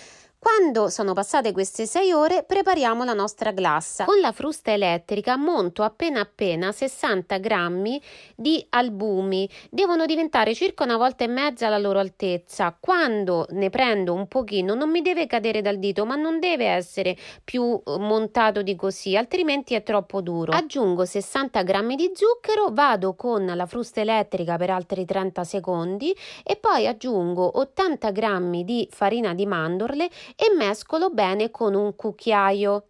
Quando 0.42 0.88
sono 0.88 1.12
passate 1.12 1.52
queste 1.52 1.84
6 1.84 2.12
ore 2.12 2.44
prepariamo 2.44 3.04
la 3.04 3.12
nostra 3.12 3.50
glassa. 3.52 4.06
Con 4.06 4.20
la 4.20 4.32
frusta 4.32 4.72
elettrica 4.72 5.36
monto 5.36 5.82
appena 5.82 6.20
appena 6.20 6.72
60 6.72 7.36
grammi 7.36 8.00
di 8.34 8.64
albumi. 8.70 9.46
Devono 9.68 10.06
diventare 10.06 10.54
circa 10.54 10.84
una 10.84 10.96
volta 10.96 11.24
e 11.24 11.26
mezza 11.26 11.68
la 11.68 11.76
loro 11.76 11.98
altezza. 11.98 12.74
Quando 12.80 13.48
ne 13.50 13.68
prendo 13.68 14.14
un 14.14 14.28
pochino 14.28 14.74
non 14.74 14.88
mi 14.88 15.02
deve 15.02 15.26
cadere 15.26 15.60
dal 15.60 15.78
dito 15.78 16.06
ma 16.06 16.14
non 16.14 16.40
deve 16.40 16.68
essere 16.68 17.18
più 17.44 17.78
eh, 17.84 17.98
montato 17.98 18.62
di 18.62 18.76
così 18.76 19.18
altrimenti 19.18 19.74
è 19.74 19.82
troppo 19.82 20.22
duro. 20.22 20.52
Aggiungo 20.52 21.04
60 21.04 21.62
grammi 21.62 21.96
di 21.96 22.12
zucchero, 22.14 22.70
vado 22.70 23.14
con 23.14 23.44
la 23.44 23.66
frusta 23.66 24.00
elettrica 24.00 24.56
per 24.56 24.70
altri 24.70 25.04
30 25.04 25.44
secondi 25.44 26.16
e 26.42 26.56
poi 26.56 26.86
aggiungo 26.86 27.58
80 27.58 28.10
grammi 28.10 28.64
di 28.64 28.88
farina 28.90 29.34
di 29.34 29.44
mandorle 29.44 30.08
e 30.36 30.54
mescolo 30.54 31.10
bene 31.10 31.50
con 31.50 31.74
un 31.74 31.94
cucchiaio. 31.94 32.84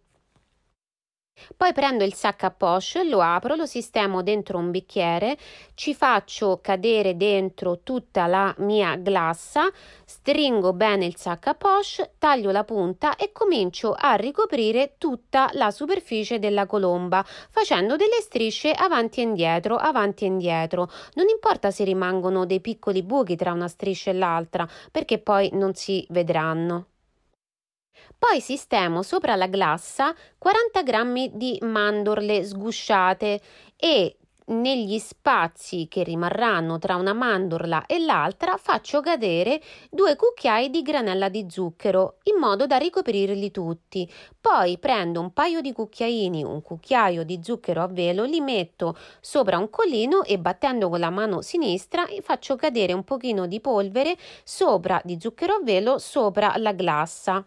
Poi 1.57 1.73
prendo 1.73 2.03
il 2.03 2.13
sac 2.13 2.43
a 2.43 2.51
poche, 2.51 3.03
lo 3.03 3.21
apro, 3.21 3.55
lo 3.55 3.65
sistemo 3.65 4.21
dentro 4.21 4.57
un 4.57 4.69
bicchiere, 4.69 5.37
ci 5.73 5.95
faccio 5.95 6.59
cadere 6.61 7.17
dentro 7.17 7.79
tutta 7.79 8.27
la 8.27 8.53
mia 8.59 8.95
glassa, 8.95 9.71
stringo 10.05 10.73
bene 10.73 11.05
il 11.05 11.15
sac 11.15 11.47
a 11.47 11.55
poche, 11.55 12.13
taglio 12.19 12.51
la 12.51 12.63
punta 12.63 13.15
e 13.15 13.31
comincio 13.31 13.95
a 13.97 14.13
ricoprire 14.15 14.95
tutta 14.97 15.49
la 15.53 15.71
superficie 15.71 16.37
della 16.37 16.65
colomba, 16.67 17.25
facendo 17.49 17.95
delle 17.95 18.21
strisce 18.21 18.71
avanti 18.71 19.21
e 19.21 19.23
indietro, 19.23 19.77
avanti 19.77 20.25
e 20.25 20.27
indietro. 20.27 20.91
Non 21.15 21.27
importa 21.29 21.71
se 21.71 21.83
rimangono 21.83 22.45
dei 22.45 22.61
piccoli 22.61 23.01
buchi 23.03 23.35
tra 23.35 23.51
una 23.51 23.67
striscia 23.67 24.11
e 24.11 24.13
l'altra, 24.13 24.67
perché 24.91 25.17
poi 25.17 25.49
non 25.53 25.73
si 25.73 26.05
vedranno. 26.09 26.85
Poi 28.17 28.39
sistemo 28.41 29.01
sopra 29.01 29.35
la 29.35 29.47
glassa 29.47 30.13
40 30.37 30.83
g 30.83 31.31
di 31.33 31.57
mandorle 31.61 32.43
sgusciate 32.43 33.41
e 33.75 34.15
negli 34.51 34.97
spazi 34.99 35.87
che 35.87 36.03
rimarranno 36.03 36.77
tra 36.77 36.95
una 36.95 37.13
mandorla 37.13 37.85
e 37.85 37.99
l'altra 37.99 38.57
faccio 38.57 39.01
cadere 39.01 39.61
due 39.89 40.15
cucchiai 40.15 40.69
di 40.69 40.81
granella 40.81 41.29
di 41.29 41.45
zucchero 41.49 42.17
in 42.23 42.37
modo 42.37 42.65
da 42.65 42.77
ricoprirli 42.77 43.51
tutti. 43.51 44.11
Poi 44.39 44.77
prendo 44.77 45.19
un 45.19 45.31
paio 45.31 45.61
di 45.61 45.71
cucchiaini, 45.71 46.43
un 46.43 46.61
cucchiaio 46.61 47.23
di 47.23 47.39
zucchero 47.41 47.81
a 47.81 47.87
velo, 47.87 48.23
li 48.23 48.41
metto 48.41 48.97
sopra 49.19 49.57
un 49.57 49.69
collino 49.69 50.23
e 50.23 50.37
battendo 50.37 50.89
con 50.89 50.99
la 50.99 51.09
mano 51.09 51.41
sinistra 51.41 52.05
faccio 52.21 52.55
cadere 52.55 52.93
un 52.93 53.03
pochino 53.03 53.47
di 53.47 53.61
polvere 53.61 54.17
sopra 54.43 55.01
di 55.03 55.17
zucchero 55.19 55.53
a 55.53 55.61
velo 55.63 55.97
sopra 55.97 56.53
la 56.57 56.73
glassa. 56.73 57.45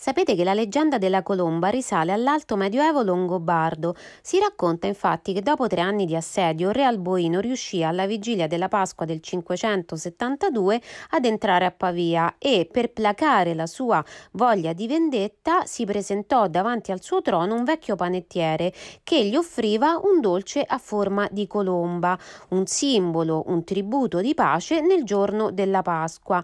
Sapete 0.00 0.36
che 0.36 0.44
la 0.44 0.54
leggenda 0.54 0.96
della 0.96 1.24
colomba 1.24 1.70
risale 1.70 2.12
all'alto 2.12 2.54
medioevo 2.54 3.02
longobardo. 3.02 3.96
Si 4.22 4.38
racconta 4.38 4.86
infatti 4.86 5.32
che 5.32 5.42
dopo 5.42 5.66
tre 5.66 5.80
anni 5.80 6.04
di 6.06 6.14
assedio, 6.14 6.70
re 6.70 6.84
Alboino 6.84 7.40
riuscì 7.40 7.82
alla 7.82 8.06
vigilia 8.06 8.46
della 8.46 8.68
Pasqua 8.68 9.04
del 9.04 9.20
572 9.20 10.80
ad 11.10 11.24
entrare 11.24 11.64
a 11.64 11.72
Pavia 11.72 12.36
e, 12.38 12.68
per 12.70 12.92
placare 12.92 13.54
la 13.54 13.66
sua 13.66 14.00
voglia 14.34 14.72
di 14.72 14.86
vendetta, 14.86 15.64
si 15.64 15.84
presentò 15.84 16.46
davanti 16.46 16.92
al 16.92 17.02
suo 17.02 17.20
trono 17.20 17.56
un 17.56 17.64
vecchio 17.64 17.96
panettiere 17.96 18.72
che 19.02 19.24
gli 19.24 19.34
offriva 19.34 19.98
un 20.00 20.20
dolce 20.20 20.62
a 20.62 20.78
forma 20.78 21.26
di 21.28 21.48
colomba, 21.48 22.16
un 22.50 22.66
simbolo, 22.66 23.42
un 23.48 23.64
tributo 23.64 24.20
di 24.20 24.32
pace 24.34 24.80
nel 24.80 25.02
giorno 25.02 25.50
della 25.50 25.82
Pasqua. 25.82 26.40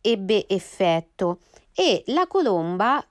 Ebbe 0.00 0.48
effetto 0.48 1.40
e 1.74 2.02
la 2.06 2.26
colomba 2.26 3.04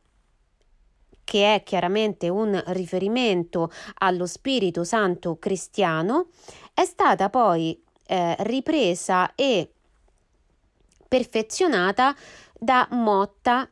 che 1.30 1.54
è 1.54 1.64
chiaramente 1.64 2.28
un 2.28 2.60
riferimento 2.68 3.72
allo 4.00 4.26
Spirito 4.26 4.84
Santo 4.84 5.38
cristiano, 5.38 6.30
è 6.74 6.86
stata 6.86 7.30
poi 7.30 7.80
eh, 8.08 8.36
ripresa 8.40 9.36
e 9.36 9.72
perfezionata 11.08 12.16
da 12.58 12.88
Motta 12.92 13.70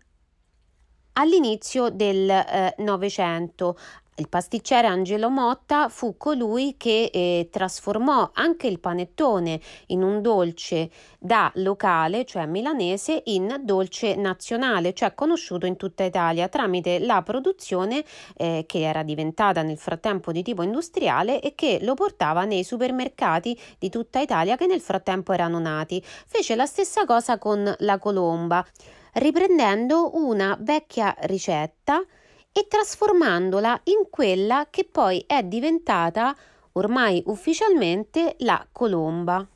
all'inizio 1.14 1.90
del 1.90 2.30
eh, 2.30 2.76
Novecento. 2.78 3.76
Il 4.20 4.30
pasticcere 4.30 4.88
Angelo 4.88 5.30
Motta 5.30 5.90
fu 5.90 6.18
colui 6.18 6.74
che 6.76 7.12
eh, 7.14 7.50
trasformò 7.52 8.32
anche 8.34 8.66
il 8.66 8.80
panettone 8.80 9.62
in 9.88 10.02
un 10.02 10.24
dolce 10.24 10.90
da 11.20 11.52
locale, 11.58 12.26
cioè 12.26 12.48
milanese, 12.48 13.22
in 13.26 13.62
dolce 13.62 14.16
nazionale, 14.16 14.96
cioè 14.96 15.14
conosciuto 15.14 15.68
in 15.68 15.76
tutta 15.76 16.04
Italia 16.04 16.48
tramite 16.48 16.98
la 16.98 17.22
produzione 17.22 18.04
eh, 18.38 18.64
che 18.66 18.82
era 18.82 19.04
diventata 19.04 19.62
nel 19.62 19.78
frattempo 19.78 20.32
di 20.32 20.42
tipo 20.42 20.64
industriale 20.64 21.40
e 21.40 21.54
che 21.54 21.78
lo 21.84 21.94
portava 21.94 22.44
nei 22.44 22.64
supermercati 22.64 23.56
di 23.78 23.90
tutta 23.90 24.20
Italia 24.20 24.58
che 24.58 24.66
nel 24.66 24.82
frattempo 24.82 25.32
erano 25.32 25.60
nati. 25.60 26.04
Fece 26.04 26.56
la 26.56 26.66
stessa 26.66 27.06
cosa 27.06 27.38
con 27.38 27.72
la 27.78 28.00
colomba, 28.00 28.66
riprendendo 29.14 30.18
una 30.18 30.58
vecchia 30.60 31.16
ricetta 31.20 32.04
e 32.58 32.66
trasformandola 32.68 33.82
in 33.84 34.10
quella 34.10 34.66
che 34.72 34.84
poi 34.92 35.24
è 35.28 35.44
diventata 35.44 36.36
ormai 36.72 37.22
ufficialmente 37.28 38.36
la 38.40 38.66
colomba. 38.72 39.48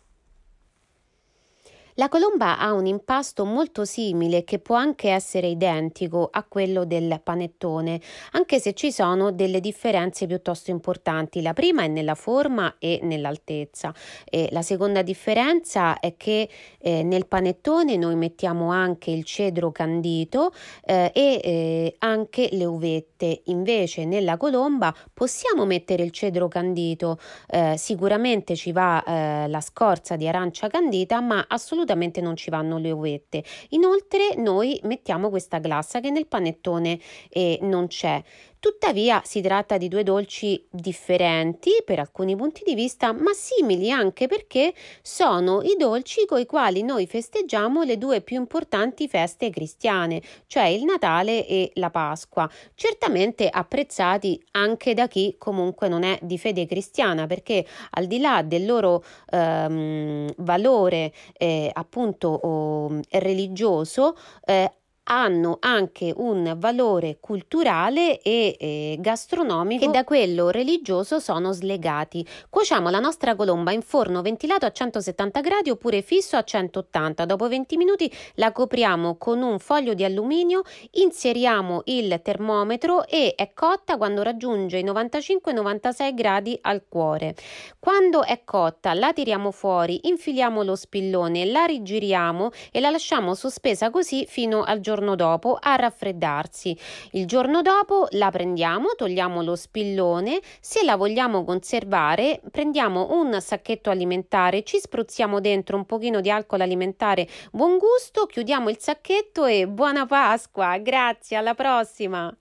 La 1.95 2.08
colomba 2.08 2.58
ha 2.58 2.71
un 2.71 2.86
impasto 2.86 3.43
molto 3.43 3.84
simile 3.84 4.45
che 4.45 4.60
può 4.60 4.75
anche 4.75 5.10
essere 5.10 5.47
identico 5.47 6.30
a 6.32 6.43
quello 6.43 6.86
del 6.86 7.19
panettone, 7.21 7.99
anche 8.32 8.60
se 8.60 8.73
ci 8.73 8.93
sono 8.93 9.32
delle 9.32 9.60
differenze 9.60 10.25
piuttosto 10.25 10.71
importanti. 10.71 11.41
La 11.41 11.51
prima 11.51 11.84
è 11.84 11.89
nella 11.89 12.15
forma 12.15 12.75
e 12.80 12.99
nell'altezza. 13.04 13.93
E 14.23 14.47
la 14.51 14.62
seconda 14.62 15.01
differenza 15.01 15.99
è 15.99 16.15
che 16.15 16.47
eh, 16.80 17.04
nel 17.04 17.27
panettone 17.27 17.97
noi 17.97 18.15
mettiamo 18.15 18.71
anche 18.71 19.12
il 19.12 19.25
cedro 19.25 19.73
candito 19.73 20.54
eh, 20.86 21.12
e 21.13 21.41
eh, 21.43 21.95
anche 21.99 22.47
le 22.54 22.65
uvette. 22.65 23.41
Invece 23.45 24.06
nella 24.06 24.38
colomba 24.38 24.95
possiamo 25.13 25.65
mettere 25.65 26.04
il 26.04 26.12
cedro 26.12 26.47
candito, 26.47 27.19
eh, 27.47 27.75
sicuramente 27.77 28.56
ci 28.56 28.71
va 28.71 29.04
eh, 29.04 29.47
la 29.49 29.62
scorza 29.62 30.15
di 30.15 30.27
arancia 30.27 30.69
candita, 30.69 31.19
ma 31.19 31.45
assolutamente 31.47 31.89
assolutamente 31.91 32.21
non 32.21 32.36
ci 32.36 32.49
vanno 32.49 32.77
le 32.77 32.91
uvette. 32.91 33.43
Inoltre 33.69 34.36
noi 34.38 34.80
mettiamo 34.84 35.30
questa 35.30 35.60
glassa 35.60 35.99
che 35.99 36.10
nel 36.10 36.27
panettone 36.27 36.99
eh, 37.30 37.60
non 37.62 37.88
c'è. 37.88 38.21
Tuttavia 38.62 39.24
si 39.26 39.41
tratta 39.41 39.78
di 39.78 39.88
due 39.88 40.04
dolci 40.04 40.63
differenti 40.69 41.82
per 41.84 41.97
alcuni 41.97 42.36
punti 42.36 42.62
di 42.63 42.76
vista, 42.76 43.12
ma 43.12 43.34
simili 43.34 43.89
anche 43.89 44.28
perché 44.28 44.76
sono 45.02 45.63
i 45.63 45.74
dolci 45.80 46.28
con 46.28 46.39
i 46.39 46.45
quali 46.45 46.84
noi 46.84 47.08
festeggiamo 47.08 47.82
le 47.82 47.97
due 47.97 48.21
più 48.21 48.38
importanti 48.38 49.08
feste 49.08 49.50
cristiane, 49.50 50.21
cioè 50.45 50.65
il 50.65 50.84
Natale 50.84 51.47
e 51.47 51.71
la 51.74 51.89
Pasqua. 51.89 52.47
Certamente 52.76 53.50
apprezzati 53.50 54.39
anche 54.52 54.93
da 54.93 55.08
chi 55.08 55.38
comunque 55.39 55.88
non 55.88 56.04
è 56.04 56.19
di 56.21 56.38
fede 56.38 56.67
cristiana, 56.67 57.26
perché 57.26 57.65
al 57.89 58.06
di 58.06 58.19
là 58.19 58.43
del 58.43 58.67
loro 58.67 59.04
ehm, 59.32 60.32
valore 60.38 61.12
eh, 61.36 61.71
appunto 61.74 62.28
oh, 62.28 63.00
religioso, 63.10 64.15
eh, 64.45 64.71
hanno 65.12 65.58
anche 65.60 66.13
un 66.15 66.56
valore 66.58 67.17
culturale 67.19 68.21
e 68.21 68.56
eh, 68.58 68.97
gastronomico 69.00 69.86
che 69.86 69.91
da 69.91 70.06
quello 70.06 70.50
religioso 70.50 71.19
sono 71.19 71.52
slegati. 71.52 72.26
Cuociamo 72.50 72.89
la 72.89 73.00
nostra 73.00 73.36
colomba 73.36 73.74
in 73.74 73.82
forno 73.82 74.21
ventilato 74.21 74.65
a 74.65 74.71
170 74.71 75.41
gradi 75.41 75.69
oppure 75.69 76.02
fisso 76.02 76.38
a 76.38 76.43
180. 76.43 77.26
Dopo 77.26 77.50
20 77.50 77.76
minuti 77.76 78.12
la 78.36 78.54
copriamo 78.54 79.17
con 79.17 79.41
un 79.41 79.60
foglio 79.60 79.93
di 79.93 80.06
alluminio, 80.06 80.62
inseriamo 80.91 81.82
il 81.86 82.21
termometro 82.24 83.06
e 83.06 83.34
è 83.36 83.52
cotta 83.54 83.97
quando 83.97 84.24
raggiunge 84.24 84.78
i 84.78 84.86
95-96 84.86 86.13
gradi 86.13 86.58
al 86.62 86.84
cuore. 86.88 87.36
Quando 87.80 88.24
è 88.24 88.43
cotta 88.45 88.93
la 88.93 89.12
tiriamo 89.12 89.52
fuori, 89.52 90.08
infiliamo 90.08 90.63
lo 90.63 90.78
spillone, 90.78 91.45
la 91.45 91.65
rigiriamo 91.65 92.52
e 92.71 92.80
la 92.80 92.89
lasciamo 92.89 93.36
sospesa 93.36 93.89
così 93.89 94.26
fino 94.26 94.63
al 94.63 94.80
giorno 94.80 95.00
giorno 95.02 95.16
dopo 95.16 95.58
a 95.60 95.76
raffreddarsi. 95.76 96.78
Il 97.12 97.26
giorno 97.26 97.62
dopo 97.62 98.08
la 98.12 98.30
prendiamo, 98.30 98.94
togliamo 98.96 99.42
lo 99.42 99.56
spillone, 99.56 100.40
se 100.60 100.84
la 100.84 100.96
vogliamo 100.96 101.44
conservare 101.44 102.40
prendiamo 102.52 103.08
un 103.12 103.42
sacchetto 103.42 103.90
alimentare, 103.90 104.64
ci 104.64 104.78
spruzziamo 104.78 105.40
dentro 105.40 105.76
un 105.76 105.86
pochino 105.86 106.22
di 106.22 106.30
alcol 106.30 106.62
alimentare, 106.62 107.28
buon 107.52 107.78
gusto, 107.78 108.28
chiudiamo 108.28 108.70
il 108.70 108.78
sacchetto 108.80 109.46
e 109.46 109.68
buona 109.68 110.06
Pasqua, 110.06 110.78
grazie, 110.78 111.38
alla 111.38 111.56
prossima! 111.56 112.34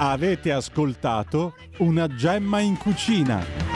Avete 0.00 0.52
ascoltato 0.52 1.54
una 1.78 2.06
gemma 2.08 2.60
in 2.60 2.76
cucina 2.76 3.67